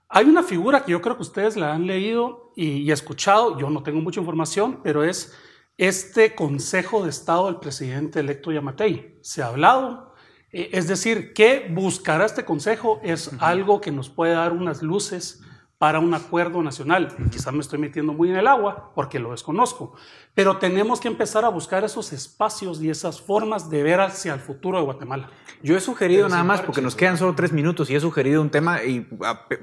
[0.10, 3.68] Hay una figura que yo creo que ustedes la han leído y, y escuchado, yo
[3.72, 5.36] no tengo mucha información, pero es
[5.82, 9.18] este Consejo de Estado del presidente electo Yamatei.
[9.22, 10.14] Se ha hablado,
[10.52, 13.00] eh, es decir, ¿qué buscará este Consejo?
[13.02, 15.42] Es algo que nos puede dar unas luces
[15.80, 17.16] para un acuerdo nacional.
[17.32, 19.96] Quizás me estoy metiendo muy en el agua porque lo desconozco,
[20.36, 24.40] pero tenemos que empezar a buscar esos espacios y esas formas de ver hacia el
[24.40, 25.32] futuro de Guatemala.
[25.64, 28.52] Yo he sugerido nada más, porque nos quedan solo tres minutos, y he sugerido un
[28.52, 29.10] tema y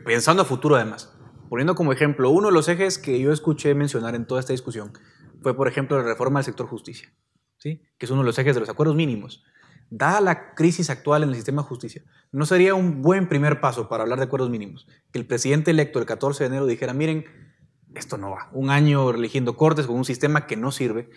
[0.04, 1.16] pensando a futuro además,
[1.48, 4.92] poniendo como ejemplo, uno de los ejes que yo escuché mencionar en toda esta discusión
[5.42, 7.12] fue, por ejemplo, la reforma del sector justicia,
[7.58, 7.82] ¿sí?
[7.98, 9.44] que es uno de los ejes de los acuerdos mínimos.
[9.90, 13.88] Dada la crisis actual en el sistema de justicia, ¿no sería un buen primer paso
[13.88, 14.86] para hablar de acuerdos mínimos?
[15.12, 17.24] Que el presidente electo el 14 de enero dijera, miren,
[17.94, 18.50] esto no va.
[18.52, 21.08] Un año eligiendo cortes con un sistema que no sirve.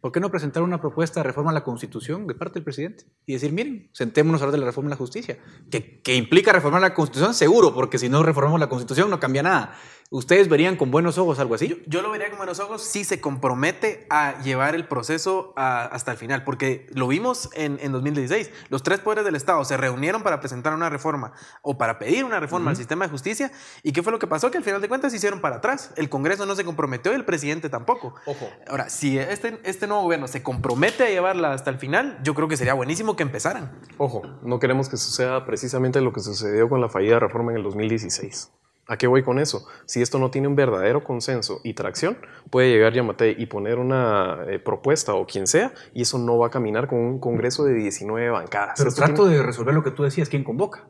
[0.00, 3.06] ¿Por qué no presentar una propuesta de reforma a la Constitución de parte del presidente?
[3.24, 5.38] Y decir, miren, sentémonos a hablar de la reforma a la justicia.
[5.70, 9.42] Que, que implica reformar la Constitución, seguro, porque si no reformamos la Constitución no cambia
[9.42, 9.76] nada.
[10.10, 11.82] ¿Ustedes verían con buenos ojos algo así?
[11.86, 16.18] Yo, lo vería con buenos ojos si se compromete a llevar el proceso hasta el
[16.18, 18.50] final, porque lo vimos en, en, 2016.
[18.68, 21.32] Los tres poderes del Estado se reunieron para presentar una reforma
[21.62, 23.50] o para pedir una reforma al sistema de justicia.
[23.82, 24.50] ¿Y qué fue lo que pasó?
[24.50, 25.92] Que al final de cuentas se hicieron para atrás.
[25.96, 28.14] El Congreso no se comprometió y el presidente tampoco.
[28.26, 28.48] Ojo.
[28.68, 32.46] Ahora, si este, este nuevo gobierno se compromete a llevarla hasta el final, yo creo
[32.46, 33.72] que sería buenísimo que empezaran.
[33.98, 37.64] Ojo, no queremos que suceda precisamente lo que sucedió con la fallida reforma en el
[37.64, 38.50] 2016.
[38.86, 39.66] ¿A qué voy con eso?
[39.86, 42.18] Si esto no tiene un verdadero consenso y tracción,
[42.50, 46.48] puede llegar Yamate y poner una eh, propuesta o quien sea, y eso no va
[46.48, 48.74] a caminar con un congreso de 19 bancadas.
[48.76, 50.84] Pero trato de resolver lo que tú decías, ¿quién convoca?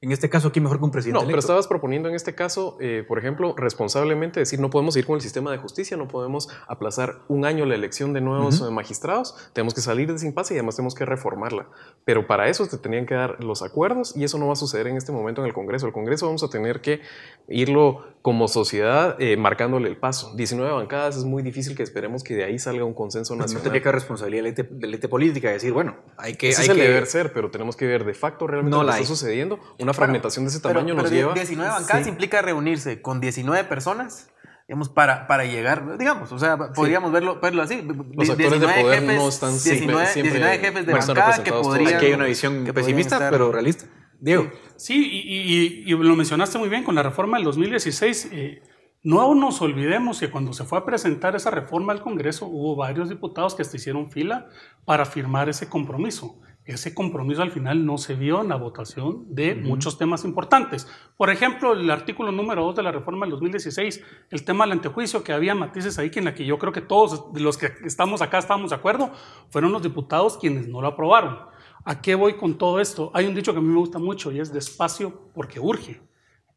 [0.00, 1.20] En este caso, ¿quién mejor que un presidente?
[1.20, 5.04] No, pero estabas proponiendo en este caso, eh, por ejemplo, responsablemente decir no podemos ir
[5.04, 8.70] con el sistema de justicia, no podemos aplazar un año la elección de nuevos eh,
[8.70, 11.66] magistrados, tenemos que salir de ese impasse y además tenemos que reformarla.
[12.04, 14.86] Pero para eso te tenían que dar los acuerdos y eso no va a suceder
[14.86, 15.88] en este momento en el Congreso.
[15.88, 17.00] El Congreso vamos a tener que
[17.48, 20.32] irlo como sociedad eh, marcándole el paso.
[20.36, 23.58] 19 bancadas es muy difícil que esperemos que de ahí salga un consenso nacional.
[23.58, 26.48] No tendría que responsabilidad de la política, decir, bueno, hay que...
[26.48, 26.82] hay es el que...
[26.82, 29.58] deber ser, pero tenemos que ver de facto realmente lo que está sucediendo.
[29.78, 31.34] Una fragmentación de ese tamaño nos lleva...
[31.34, 34.30] 19 bancadas implica reunirse con 19 personas
[34.68, 37.82] digamos, para, para llegar, digamos, o sea, podríamos verlo, verlo así.
[38.12, 41.94] Los actores de poder jefes, no están 19, siempre, 19 jefes de bancada que podrían...
[41.94, 43.86] Aquí hay una visión pesimista, pero realista.
[44.20, 44.50] Diego.
[44.76, 48.28] Sí, y, y, lo mencionaste muy bien con la reforma del 2016.
[48.32, 48.62] Eh,
[49.02, 53.08] no nos olvidemos que cuando se fue a presentar esa reforma al Congreso hubo varios
[53.08, 54.48] diputados que se hicieron fila
[54.84, 59.54] para firmar ese compromiso ese compromiso al final no se vio en la votación de
[59.54, 60.86] muchos temas importantes.
[61.16, 65.24] Por ejemplo, el artículo número 2 de la reforma del 2016, el tema del antejuicio,
[65.24, 68.20] que había matices ahí que en la que yo creo que todos los que estamos
[68.20, 69.10] acá estamos de acuerdo,
[69.48, 71.38] fueron los diputados quienes no lo aprobaron.
[71.84, 73.10] ¿A qué voy con todo esto?
[73.14, 76.02] Hay un dicho que a mí me gusta mucho y es despacio porque urge.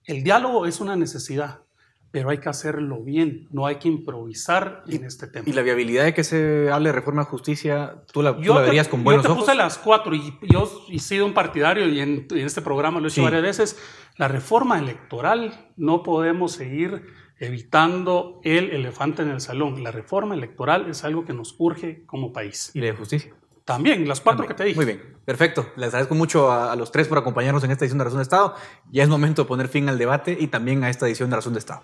[0.04, 1.62] El diálogo es una necesidad
[2.12, 5.48] pero hay que hacerlo bien, no hay que improvisar en este tema.
[5.48, 8.90] ¿Y la viabilidad de que se hable de reforma de justicia, tú la, tú verías
[8.90, 9.38] con buenos ojos?
[9.38, 13.00] Yo te puse las cuatro y yo he sido un partidario y en, este programa
[13.00, 13.80] lo he hecho varias veces.
[14.18, 17.08] La reforma electoral no podemos seguir
[17.40, 19.82] evitando el elefante en el salón.
[19.82, 22.72] La reforma electoral es algo que nos urge como país.
[22.74, 23.34] ¿Y la de justicia?
[23.64, 24.76] También, las cuatro que te dije.
[24.76, 25.68] Muy bien, perfecto.
[25.78, 28.24] Les agradezco mucho a, a, los tres por acompañarnos en esta edición de Razón de
[28.24, 28.56] Estado.
[28.92, 31.54] Ya es momento de poner fin al debate y también a esta edición de Razón
[31.54, 31.84] de Estado.